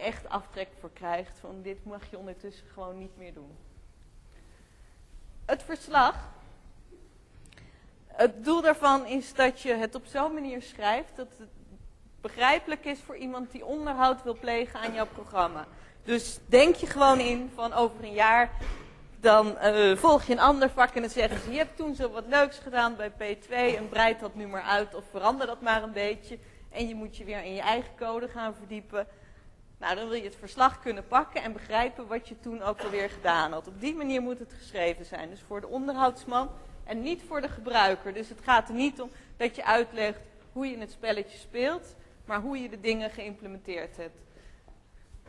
[0.00, 3.56] echt aftrek voor krijgt, van dit mag je ondertussen gewoon niet meer doen.
[5.44, 6.28] Het verslag,
[8.16, 11.48] het doel daarvan is dat je het op zo'n manier schrijft dat het
[12.20, 15.66] begrijpelijk is voor iemand die onderhoud wil plegen aan jouw programma.
[16.04, 18.50] Dus denk je gewoon in van over een jaar,
[19.20, 22.10] dan uh, volg je een ander vak en dan zeggen ze, je hebt toen zo
[22.10, 25.82] wat leuks gedaan bij P2 en breid dat nu maar uit of verander dat maar
[25.82, 26.38] een beetje.
[26.70, 29.06] En je moet je weer in je eigen code gaan verdiepen.
[29.78, 33.10] Nou, dan wil je het verslag kunnen pakken en begrijpen wat je toen ook alweer
[33.10, 33.68] gedaan had.
[33.68, 35.30] Op die manier moet het geschreven zijn.
[35.30, 36.50] Dus voor de onderhoudsman
[36.84, 38.12] en niet voor de gebruiker.
[38.12, 40.20] Dus het gaat er niet om dat je uitlegt
[40.52, 44.18] hoe je het spelletje speelt, maar hoe je de dingen geïmplementeerd hebt.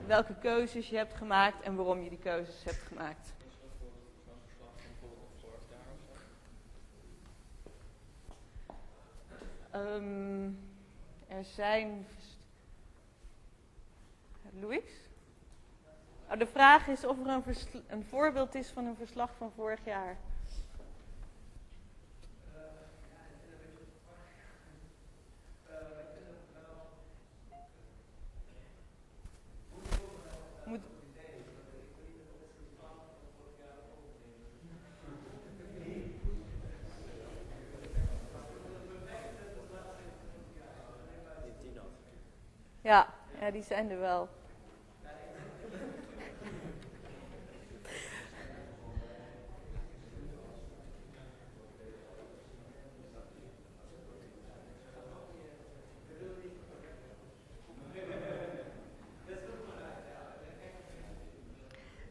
[0.05, 3.33] Welke keuzes je hebt gemaakt en waarom je die keuzes hebt gemaakt.
[11.27, 12.07] Is er zijn.
[14.59, 14.83] Louis?
[16.29, 17.43] Oh, de vraag is of er een,
[17.87, 20.17] een voorbeeld is van een verslag van vorig jaar.
[43.53, 44.29] Die zijn er wel.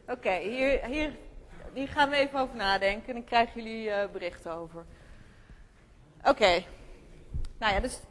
[0.07, 1.17] Oké, hier, hier,
[1.73, 4.85] hier gaan we even over nadenken en dan krijgen jullie eh, bericht over.
[6.23, 6.63] Oké,
[7.57, 8.01] nou ja, dus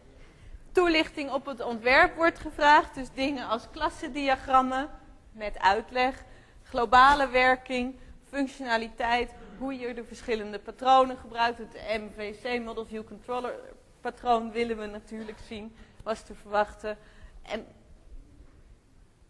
[0.72, 2.94] toelichting op het ontwerp wordt gevraagd.
[2.94, 4.90] Dus dingen als klassediagrammen
[5.32, 6.24] met uitleg,
[6.62, 7.98] globale werking,
[8.28, 11.58] functionaliteit, hoe je de verschillende patronen gebruikt.
[11.58, 13.54] Het MVC, Model View Controller
[14.00, 16.98] patroon willen we natuurlijk zien, was te verwachten.
[17.42, 17.66] En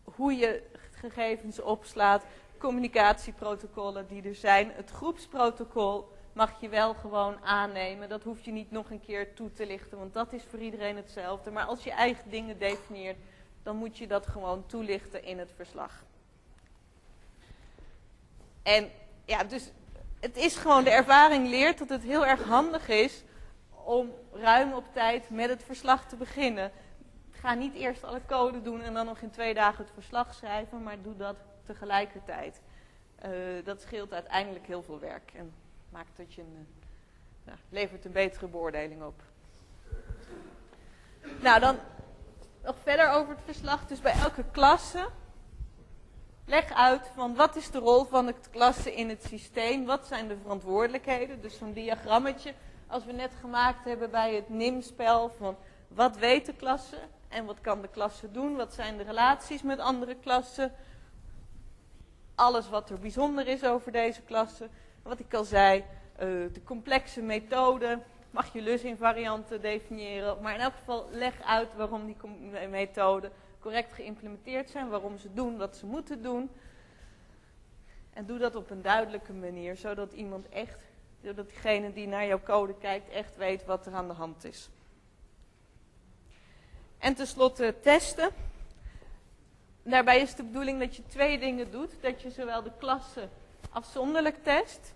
[0.04, 2.24] hoe je gegevens opslaat,
[2.58, 4.72] communicatieprotocollen die er zijn.
[4.74, 8.08] Het groepsprotocol mag je wel gewoon aannemen.
[8.08, 10.96] Dat hoef je niet nog een keer toe te lichten, want dat is voor iedereen
[10.96, 11.50] hetzelfde.
[11.50, 13.18] Maar als je eigen dingen definieert,
[13.62, 16.04] dan moet je dat gewoon toelichten in het verslag.
[18.62, 18.90] En
[19.24, 19.70] ja, dus
[20.20, 23.22] het is gewoon, de ervaring leert dat het heel erg handig is
[23.84, 26.70] om ruim op tijd met het verslag te beginnen.
[27.30, 30.82] Ga niet eerst alle code doen en dan nog in twee dagen het verslag schrijven,
[30.82, 32.60] maar doe dat tegelijkertijd.
[33.16, 33.30] Eh,
[33.64, 35.54] dat scheelt uiteindelijk heel veel werk en
[35.92, 39.22] maakt dat je een, eh, ja, levert een betere beoordeling op.
[41.40, 41.76] Nou, dan
[42.62, 43.86] nog verder over het verslag.
[43.86, 45.08] Dus bij elke klasse
[46.44, 50.28] leg uit van wat is de rol van de klasse in het systeem, wat zijn
[50.28, 51.40] de verantwoordelijkheden.
[51.40, 52.54] Dus zo'n diagrammetje
[52.86, 55.56] als we net gemaakt hebben bij het NIM-spel van
[55.88, 59.78] wat weet de klasse en wat kan de klasse doen, wat zijn de relaties met
[59.78, 60.72] andere klassen,
[62.34, 64.68] alles wat er bijzonder is over deze klasse.
[65.02, 65.84] Wat ik al zei,
[66.16, 67.98] eh, de complexe methode,
[68.30, 72.16] mag je lusinvarianten definiëren, maar in elk geval leg uit waarom die
[72.68, 76.50] methoden correct geïmplementeerd zijn, waarom ze doen wat ze moeten doen.
[78.12, 80.78] En doe dat op een duidelijke manier, zodat iemand echt,
[81.22, 84.70] zodat diegene die naar jouw code kijkt, echt weet wat er aan de hand is.
[86.98, 88.30] En tenslotte testen.
[89.82, 91.90] Daarbij is de bedoeling dat je twee dingen doet.
[92.00, 93.28] Dat je zowel de klasse
[93.72, 94.94] afzonderlijk test,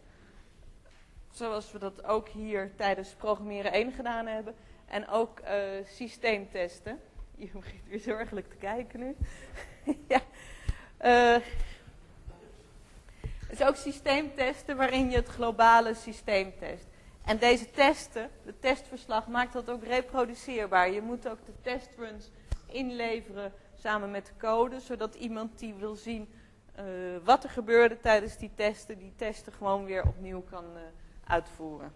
[1.31, 4.55] zoals we dat ook hier tijdens programmeren 1 gedaan hebben,
[4.87, 7.01] en ook eh, systeemtesten.
[7.39, 9.17] Je begint weer zorgelijk te kijken nu.
[10.09, 10.21] ja.
[10.97, 11.43] Eh,
[13.47, 16.87] het is ook systeemtesten waarin je het globale systeem test.
[17.25, 20.91] En deze testen, het testverslag, maakt dat ook reproduceerbaar.
[20.91, 22.31] Je moet ook de testruns
[22.67, 26.29] inleveren samen met de code, zodat iemand die wil zien
[27.25, 30.83] wat er gebeurde tijdens die testen, die testen gewoon weer opnieuw kan eh,
[31.33, 31.93] uitvoeren.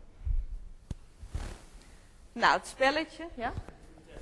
[2.33, 3.53] Nou, het spelletje, ja?
[4.07, 4.15] Je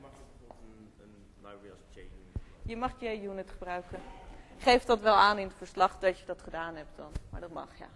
[0.00, 2.10] mag je bijvoorbeeld een, een library als JUnit
[2.62, 4.00] Je mag JUnit gebruiken.
[4.58, 7.12] Geef dat wel aan in het verslag dat je dat gedaan hebt dan.
[7.30, 7.88] Maar dat mag, ja.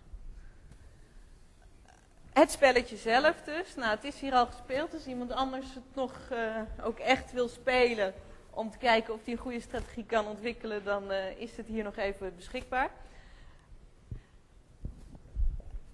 [2.32, 3.74] Het spelletje zelf dus.
[3.74, 4.94] Nou, het is hier al gespeeld.
[4.94, 8.14] Als iemand anders het nog eh, ook echt wil spelen...
[8.56, 10.84] om te kijken of hij een goede strategie kan ontwikkelen...
[10.84, 12.90] dan eh, is het hier nog even beschikbaar.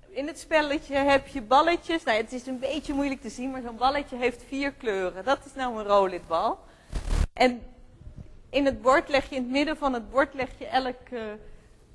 [0.09, 2.05] In het spelletje heb je balletjes.
[2.05, 5.25] Nou, het is een beetje moeilijk te zien, maar zo'n balletje heeft vier kleuren.
[5.25, 6.59] Dat is nou een rolitbal.
[7.33, 7.63] En
[8.51, 11.23] in het bord leg je in het midden van het bord leg je elk, eh,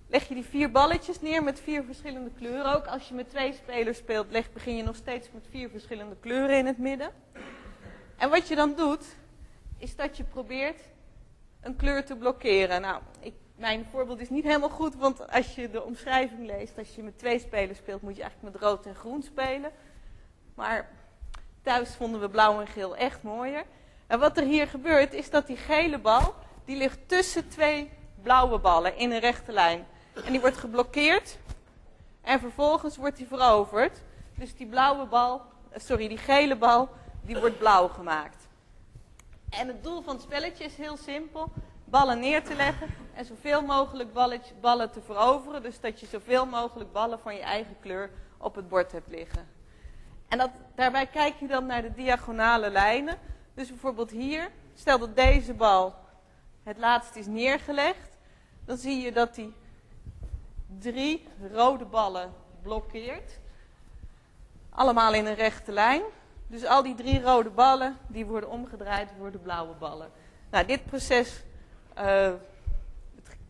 [0.07, 2.75] leg je die vier balletjes neer met vier verschillende kleuren.
[2.75, 6.15] Ook als je met twee spelers speelt, leg, begin je nog steeds met vier verschillende
[6.19, 7.09] kleuren in het midden.
[8.17, 9.05] En wat je dan doet,
[9.77, 10.81] is dat je probeert
[11.61, 12.81] een kleur te blokkeren.
[12.81, 16.95] Nou, ik, mijn voorbeeld is niet helemaal goed, want als je de omschrijving leest, als
[16.95, 19.71] je met twee spelers speelt, moet je eigenlijk met rood en groen spelen.
[20.55, 20.89] Maar
[21.61, 23.63] thuis vonden we blauw en geel echt mooier.
[24.07, 26.33] En wat er hier gebeurt, is dat die gele bal,
[26.65, 27.89] die ligt tussen twee
[28.21, 29.85] blauwe ballen in een rechte lijn.
[30.25, 31.37] En die wordt geblokkeerd
[32.21, 34.01] en vervolgens wordt die veroverd.
[34.35, 36.89] Dus die blauwe bal, eh, sorry, die gele bal,
[37.21, 38.46] die wordt blauw gemaakt.
[39.49, 41.51] En het doel van het spelletje is heel simpel.
[41.85, 44.13] Ballen neer te leggen en zoveel mogelijk
[44.61, 45.61] ballen te veroveren.
[45.63, 49.47] Dus dat je zoveel mogelijk ballen van je eigen kleur op het bord hebt liggen.
[50.27, 53.17] En dat, daarbij kijk je dan naar de diagonale lijnen.
[53.53, 55.95] Dus bijvoorbeeld hier, stel dat deze bal
[56.63, 58.17] het laatst is neergelegd.
[58.65, 59.53] Dan zie je dat die
[60.79, 63.39] drie rode ballen blokkeert.
[64.69, 66.01] Allemaal in een rechte lijn.
[66.47, 70.11] Dus al die drie rode ballen, die worden omgedraaid, worden blauwe ballen.
[70.51, 71.43] Nou, dit proces,
[71.93, 72.31] eh,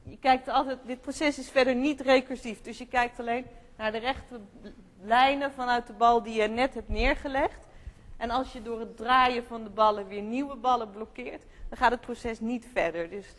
[0.04, 2.62] je kijkt altijd, dit proces is verder niet recursief.
[2.62, 3.46] Dus je kijkt alleen
[3.76, 4.40] naar de rechte
[5.02, 7.66] lijnen vanuit de bal die je net hebt neergelegd.
[8.18, 11.92] En als je door het draaien van de ballen weer nieuwe ballen blokkeert, dan gaat
[11.92, 13.10] het proces niet verder.
[13.10, 13.34] Dus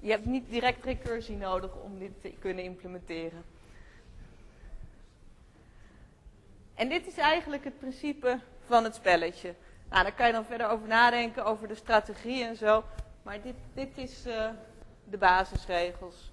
[0.00, 3.44] je hebt niet direct recursie nodig om dit te kunnen implementeren.
[6.74, 8.38] En dit is eigenlijk het principe
[8.70, 9.54] van het spelletje.
[9.88, 12.84] Nou, daar kan je dan verder over nadenken, over de strategie en zo.
[13.22, 14.48] Maar dit, dit is eh,
[15.04, 16.32] de basisregels.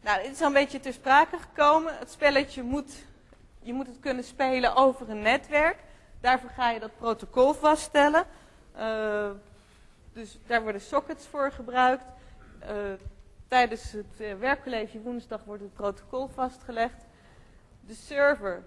[0.00, 1.98] Nou, dit is al een beetje ter sprake gekomen.
[1.98, 3.04] Het spelletje moet,
[3.62, 5.76] je moet het kunnen spelen over een netwerk.
[6.20, 8.24] Daarvoor ga je dat protocol vaststellen.
[8.74, 9.30] Eh,
[10.12, 12.04] dus daar worden sockets voor gebruikt.
[12.58, 12.76] Eh,
[13.48, 17.07] tijdens het werkcollege woensdag wordt het protocol vastgelegd.
[17.88, 18.64] De server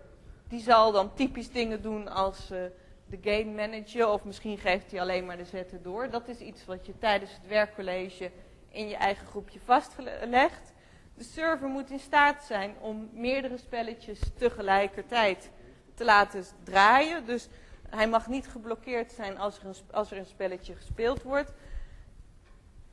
[0.47, 2.63] die zal dan typisch dingen doen als eh,
[3.05, 6.09] de game manager of misschien geeft hij alleen maar de zetten door.
[6.09, 8.31] Dat is iets wat je tijdens het werkcollege
[8.69, 10.73] in je eigen groepje vastlegt.
[11.15, 15.49] De server moet in staat zijn om meerdere spelletjes tegelijkertijd
[15.93, 17.25] te laten draaien.
[17.25, 17.47] Dus
[17.89, 21.53] hij mag niet geblokkeerd zijn als er een, als er een spelletje gespeeld wordt.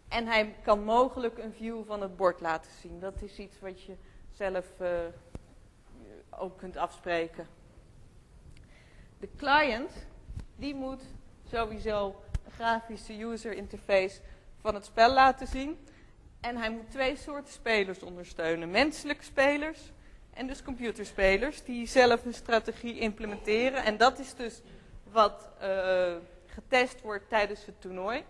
[0.08, 3.00] En hij kan mogelijk een view van het bord laten zien.
[3.00, 3.96] Dat is iets wat je
[4.32, 4.88] zelf eh,
[6.38, 7.46] ook kunt afspreken.
[9.20, 10.06] De client,
[10.56, 11.02] die moet
[11.50, 14.20] sowieso een grafische user interface
[14.60, 15.78] van het spel laten zien.
[16.40, 18.70] En hij moet twee soorten spelers ondersteunen.
[18.70, 19.92] Menselijke spelers
[20.30, 23.84] en dus computerspelers die zelf een strategie implementeren.
[23.84, 24.60] En dat is dus
[25.10, 26.14] wat eh,
[26.46, 28.24] getest wordt tijdens het toernooi.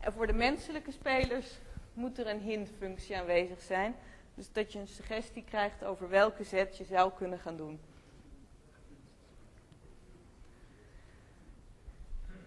[0.00, 1.46] En voor de menselijke spelers
[1.94, 3.94] moet er een hint-functie aanwezig zijn.
[4.34, 7.80] Dus dat je een suggestie krijgt over welke zet je zou kunnen gaan doen.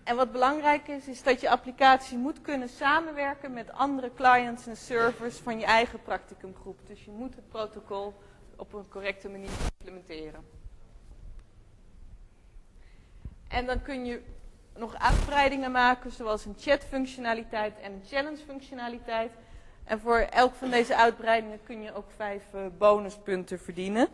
[0.03, 4.77] En wat belangrijk is, is dat je applicatie moet kunnen samenwerken met andere clients en
[4.77, 6.79] servers van je eigen practicumgroep.
[6.87, 8.13] Dus je moet het protocol
[8.55, 10.45] op een correcte manier implementeren.
[13.47, 14.21] En dan kun je
[14.75, 19.31] nog uitbreidingen maken, zoals een chat-functionaliteit en een challenge-functionaliteit.
[19.85, 24.07] En voor elk van deze uitbreidingen kun je ook vijf eh, bonuspunten verdienen.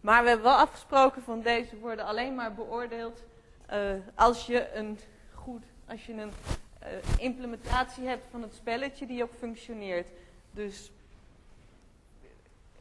[0.00, 3.24] Maar we hebben wel afgesproken van deze worden alleen maar beoordeeld
[3.66, 3.80] eh,
[4.14, 4.98] als je een
[5.34, 6.32] goed, als je een
[6.78, 10.08] eh, implementatie hebt van het spelletje die ook functioneert.
[10.50, 10.90] Dus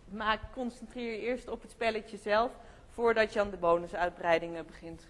[0.10, 2.52] maak, concentreer je eerst op het spelletje zelf
[2.90, 5.08] voordat je aan de bonusuitbreidingen begint.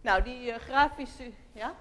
[0.00, 1.74] Nou, die grafische, ja?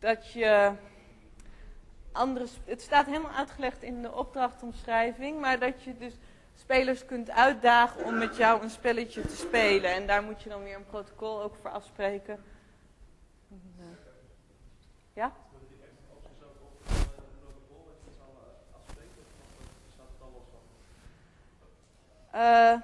[0.00, 0.72] Dat je
[2.12, 6.14] andere, het staat helemaal uitgelegd in de opdrachtomschrijving, maar dat je dus
[6.54, 9.94] spelers kunt uitdagen om met jou een spelletje te spelen.
[9.94, 12.44] En daar moet je dan weer een protocol ook voor afspreken.
[15.12, 15.32] Ja?
[22.30, 22.80] Eh,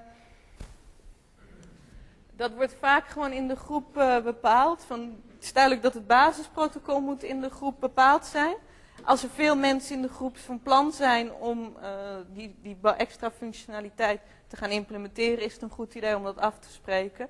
[2.33, 4.85] dat wordt vaak gewoon in de groep eh, bepaald.
[4.85, 8.57] Van, is duidelijk dat het basisprotocol moet in de groep bepaald zijn.
[9.05, 11.91] Als er veel mensen in de groep van plan zijn om eh,
[12.29, 16.59] die, die extra functionaliteit te gaan implementeren, is het een goed idee om dat af
[16.59, 17.29] te spreken.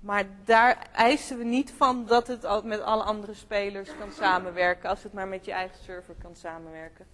[0.00, 5.02] Maar daar eisen we niet van dat het met alle andere spelers kan samenwerken, als
[5.02, 7.06] het maar met je eigen server kan samenwerken.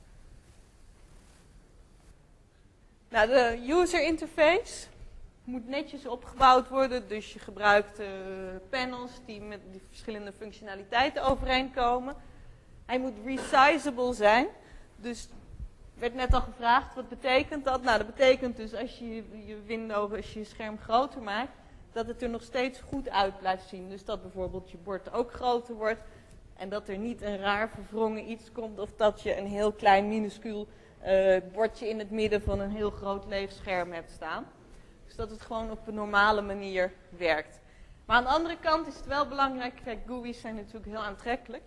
[3.09, 4.87] Nou, de user interface
[5.45, 7.09] moet netjes opgebouwd worden.
[7.09, 8.07] Dus je gebruikt eh,
[8.69, 12.15] panels die met die verschillende functionaliteiten overeenkomen.
[12.87, 14.47] Hij moet resizable zijn.
[14.97, 15.29] Dus
[15.95, 17.83] werd net al gevraagd, wat betekent dat?
[17.83, 19.15] Nou, dat betekent dus als je
[19.47, 21.53] je window, als je scherm groter maakt,
[21.93, 23.89] dat het er nog steeds goed uit blijft zien.
[23.89, 26.01] Dus dat bijvoorbeeld je bord ook groter wordt
[26.57, 30.09] en dat er niet een raar verwrongen iets komt of dat je een heel klein
[30.09, 30.67] minuscuul
[31.01, 34.47] eh, bordje in het midden van een heel groot leeg scherm hebt staan.
[35.13, 37.61] Dus dat het gewoon op een normale manier werkt.
[38.05, 41.63] Maar aan de andere kant is het wel belangrijk, kijk, GUI's zijn natuurlijk heel aantrekkelijk.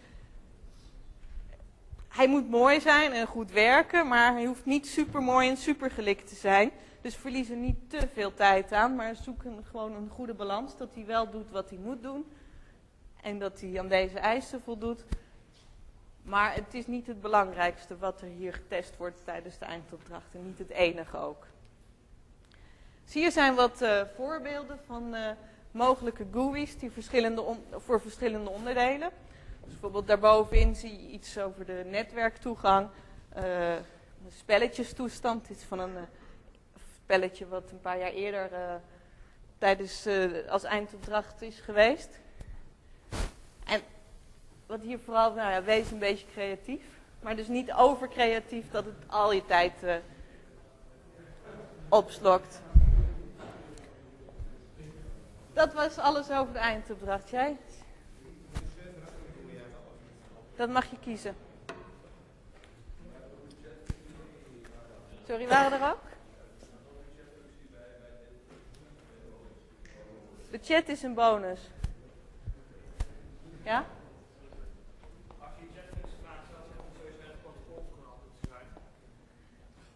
[2.08, 5.92] Hij moet mooi zijn en goed werken, maar hij hoeft niet super mooi en super
[5.92, 6.72] gelikt te zijn.
[7.02, 10.78] Dus verlies er niet te veel tijd aan, maar zoek een, gewoon een goede balans.
[10.78, 12.26] Dat hij wel doet wat hij moet doen.
[13.22, 15.04] En dat hij aan deze eisen voldoet.
[16.24, 20.34] Maar het is niet het belangrijkste wat er hier getest wordt tijdens de eindopdracht.
[20.34, 21.46] En niet het enige ook.
[23.06, 25.30] Dus hier zijn wat uh, voorbeelden van uh,
[25.72, 29.10] mogelijke GUI's die verschillende voor verschillende onderdelen.
[29.64, 32.90] Dus bijvoorbeeld daarbovenin zie je iets over de netwerktoegang.
[33.38, 35.50] Uh, een spelletjestoestand.
[35.50, 35.96] Is van een
[37.04, 38.50] spelletje wat een paar jaar eerder
[39.58, 40.08] tijdens,
[40.50, 42.20] als eindopdracht is geweest.
[43.66, 43.82] En
[44.66, 46.84] wat hier vooral, nou ja, wees een beetje creatief.
[47.22, 49.96] Maar dus niet overcreatief dat het al je tijd uh,
[51.90, 52.62] opslokt.
[55.56, 57.30] Dat was alles over de eindopdracht.
[57.30, 57.58] Jij?
[60.56, 61.36] Dat mag je kiezen.
[65.28, 66.02] Sorry, waren er ook?
[70.52, 71.60] De chat is een bonus.
[73.64, 73.86] Ja?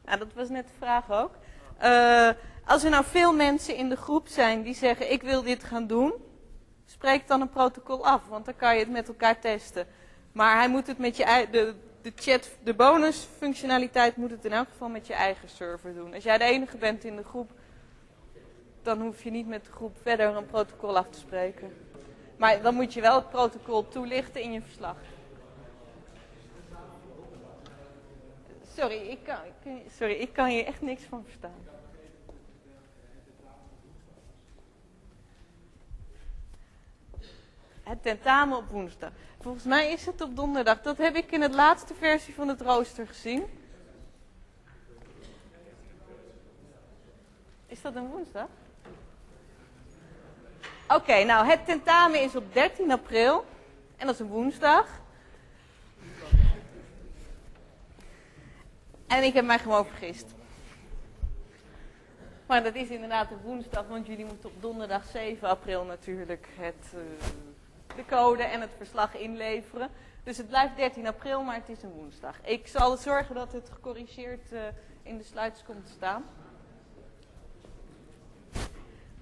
[0.06, 1.36] Ja, dat was net de vraag ook.
[1.84, 2.30] Uh,
[2.70, 5.88] als er nou veel mensen in de groep zijn die zeggen ik wil dit gaan
[5.88, 6.14] doen,
[6.86, 9.88] spreek dan een protocol af, want dan kan je het met elkaar testen.
[10.32, 14.68] Maar hij moet het met je de, de chat, de bonusfunctionaliteit moet het in elk
[14.70, 16.14] geval met je eigen server doen.
[16.14, 17.52] Als jij de enige bent in de groep,
[18.82, 21.74] dan hoef je niet met de groep verder een protocol af te spreken.
[22.38, 24.96] Maar dan moet je wel het protocol toelichten in je verslag.
[28.76, 29.38] Sorry, ik kan,
[29.98, 31.69] sorry, ik kan hier echt niks van verstaan.
[37.90, 39.12] Het tentamen op woensdag.
[39.42, 40.82] Volgens mij is het op donderdag.
[40.82, 43.44] Dat heb ik in de laatste versie van het rooster gezien.
[47.68, 48.48] Is dat een woensdag?
[50.88, 53.46] Oké, nou het tentamen is op 13 april.
[53.98, 54.88] En dat is een woensdag.
[59.08, 60.26] En ik heb mij gewoon vergist.
[62.46, 66.94] Maar dat is inderdaad een woensdag, want jullie moeten op donderdag 7 april natuurlijk het,
[66.96, 67.00] uh,
[67.96, 69.90] de code en het verslag inleveren.
[70.24, 72.36] Dus het blijft 13 april, maar het is een woensdag.
[72.42, 74.62] Ik zal zorgen dat het gecorrigeerd uh,
[75.04, 76.24] in de slides komt te staan.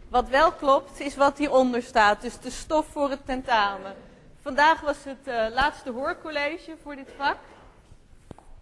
[0.09, 2.21] Wat wel klopt, is wat hieronder staat.
[2.21, 3.95] Dus de stof voor het tentamen.
[4.41, 7.37] Vandaag was het uh, laatste hoorcollege voor dit vak.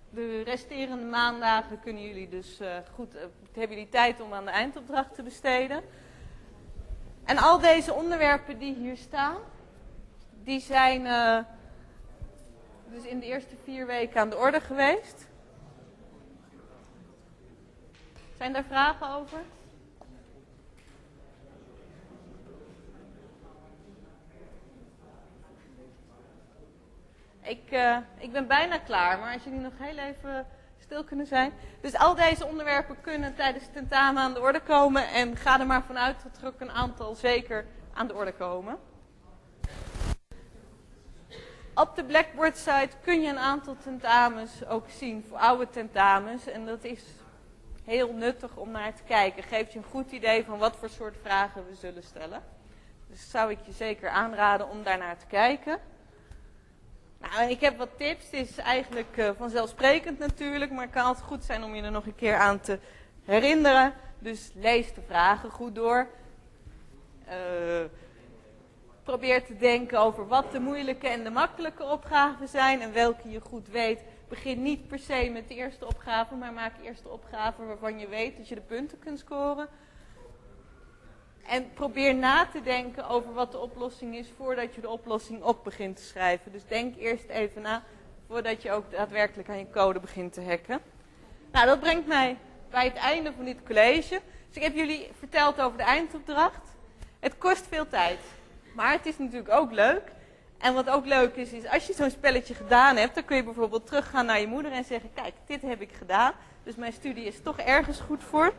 [0.10, 3.14] De resterende maandagen kunnen jullie dus uh, goed,
[3.54, 5.84] hebben jullie tijd om aan de eindopdracht te besteden.
[7.26, 9.38] En al deze onderwerpen die hier staan,
[10.46, 11.04] die zijn
[12.90, 15.28] dus in de eerste vier weken aan de orde geweest.
[18.38, 19.40] Zijn daar vragen over?
[27.42, 30.48] Ik, uh, ik ben bijna klaar, maar als jullie nog heel even
[30.80, 31.54] stil kunnen zijn.
[31.82, 35.08] Dus al deze onderwerpen kunnen tijdens het tentamen aan de orde komen.
[35.08, 38.78] En ga er maar vanuit dat er ook een aantal zeker aan de orde komen.
[41.78, 46.48] Op de Blackboard site kun je een aantal tentamens ook zien voor oude tentamens.
[46.48, 47.04] En dat is
[47.84, 49.44] heel nuttig om naar te kijken.
[49.44, 52.44] Geeft je een goed idee van wat voor soort vragen we zullen stellen.
[53.10, 55.80] Dus zou ik je zeker aanraden om daar naar te kijken.
[57.20, 58.26] Nou, ik heb wat tips.
[58.26, 61.92] Het is eigenlijk uh, vanzelfsprekend natuurlijk, maar het kan altijd goed zijn om je er
[61.92, 62.80] nog een keer aan te
[63.26, 63.94] herinneren.
[64.20, 66.08] Dus lees de vragen goed door.
[67.28, 67.34] Uh,
[69.06, 73.40] probeer te denken over wat de moeilijke en de makkelijke opgaven zijn en welke je
[73.40, 74.04] goed weet.
[74.28, 78.08] Begin niet per se met de eerste opgave, maar maak eerst de opgave waarvan je
[78.08, 79.68] weet dat je de punten kunt scoren.
[81.48, 85.64] En probeer na te denken over wat de oplossing is voordat je de oplossing op
[85.64, 86.52] begint te schrijven.
[86.52, 87.84] Dus denk eerst even na
[88.28, 90.82] voordat je ook daadwerkelijk aan je code begint te hacken.
[91.52, 92.38] Nou, dat brengt mij
[92.70, 94.22] bij het einde van dit college.
[94.48, 96.76] Dus ik heb jullie verteld over de eindopdracht.
[97.20, 98.20] Het kost veel tijd,
[98.76, 100.02] maar het is natuurlijk ook leuk.
[100.58, 103.44] En wat ook leuk is, is als je zo'n spelletje gedaan hebt, dan kun je
[103.44, 106.34] bijvoorbeeld teruggaan naar je moeder en zeggen, kijk, dit heb ik gedaan.
[106.64, 108.54] Dus mijn studie is toch ergens goed voor.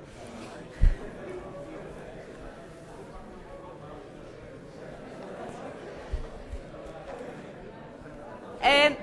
[8.60, 8.97] En,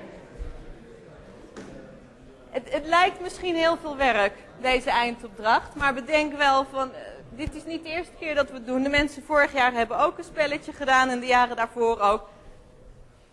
[2.54, 5.74] Het, het lijkt misschien heel veel werk, deze eindopdracht.
[5.74, 7.00] Maar bedenk wel van, eh,
[7.36, 8.82] dit is niet de eerste keer dat we het doen.
[8.82, 12.28] De mensen vorig jaar hebben ook een spelletje gedaan en de jaren daarvoor ook.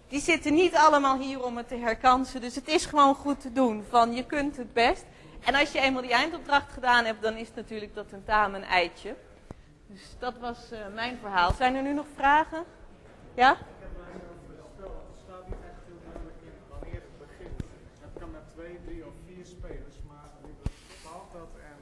[0.08, 2.42] Die zitten niet allemaal hier om het te herkansen.
[2.42, 3.84] Dus het is gewoon goed te doen.
[3.90, 5.06] Van, je kunt het best.
[5.44, 9.16] En als je eenmaal die eindopdracht gedaan hebt, dan is natuurlijk dat tentamen een eitje.
[9.88, 11.54] Dus dat was eh, mijn verhaal.
[11.54, 12.64] Zijn er nu nog vragen?
[13.34, 13.52] Ja?
[13.52, 15.06] Ik heb een spel.
[15.12, 17.60] Het staat niet echt heel duidelijk in wanneer het begint.
[18.00, 20.56] Het kan met twee, drie of vier spelers, maar wie
[20.88, 21.80] bepaalt dat en...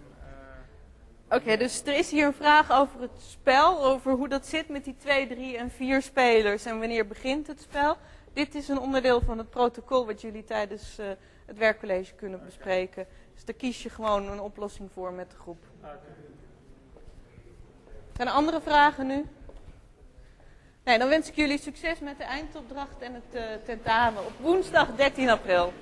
[1.31, 4.83] Oké, dus er is hier een vraag over het spel, over hoe dat zit met
[4.83, 7.97] die twee, drie en vier spelers en wanneer begint het spel.
[8.33, 11.07] Dit is een onderdeel van het protocol wat jullie tijdens eh,
[11.45, 13.07] het werkcollege kunnen bespreken.
[13.33, 15.63] Dus daar kies je gewoon een oplossing voor met de groep.
[18.15, 19.25] Zijn er andere vragen nu?
[20.83, 24.95] Nee, dan wens ik jullie succes met de eindopdracht en het eh, tentamen op woensdag
[24.95, 25.73] 13 april.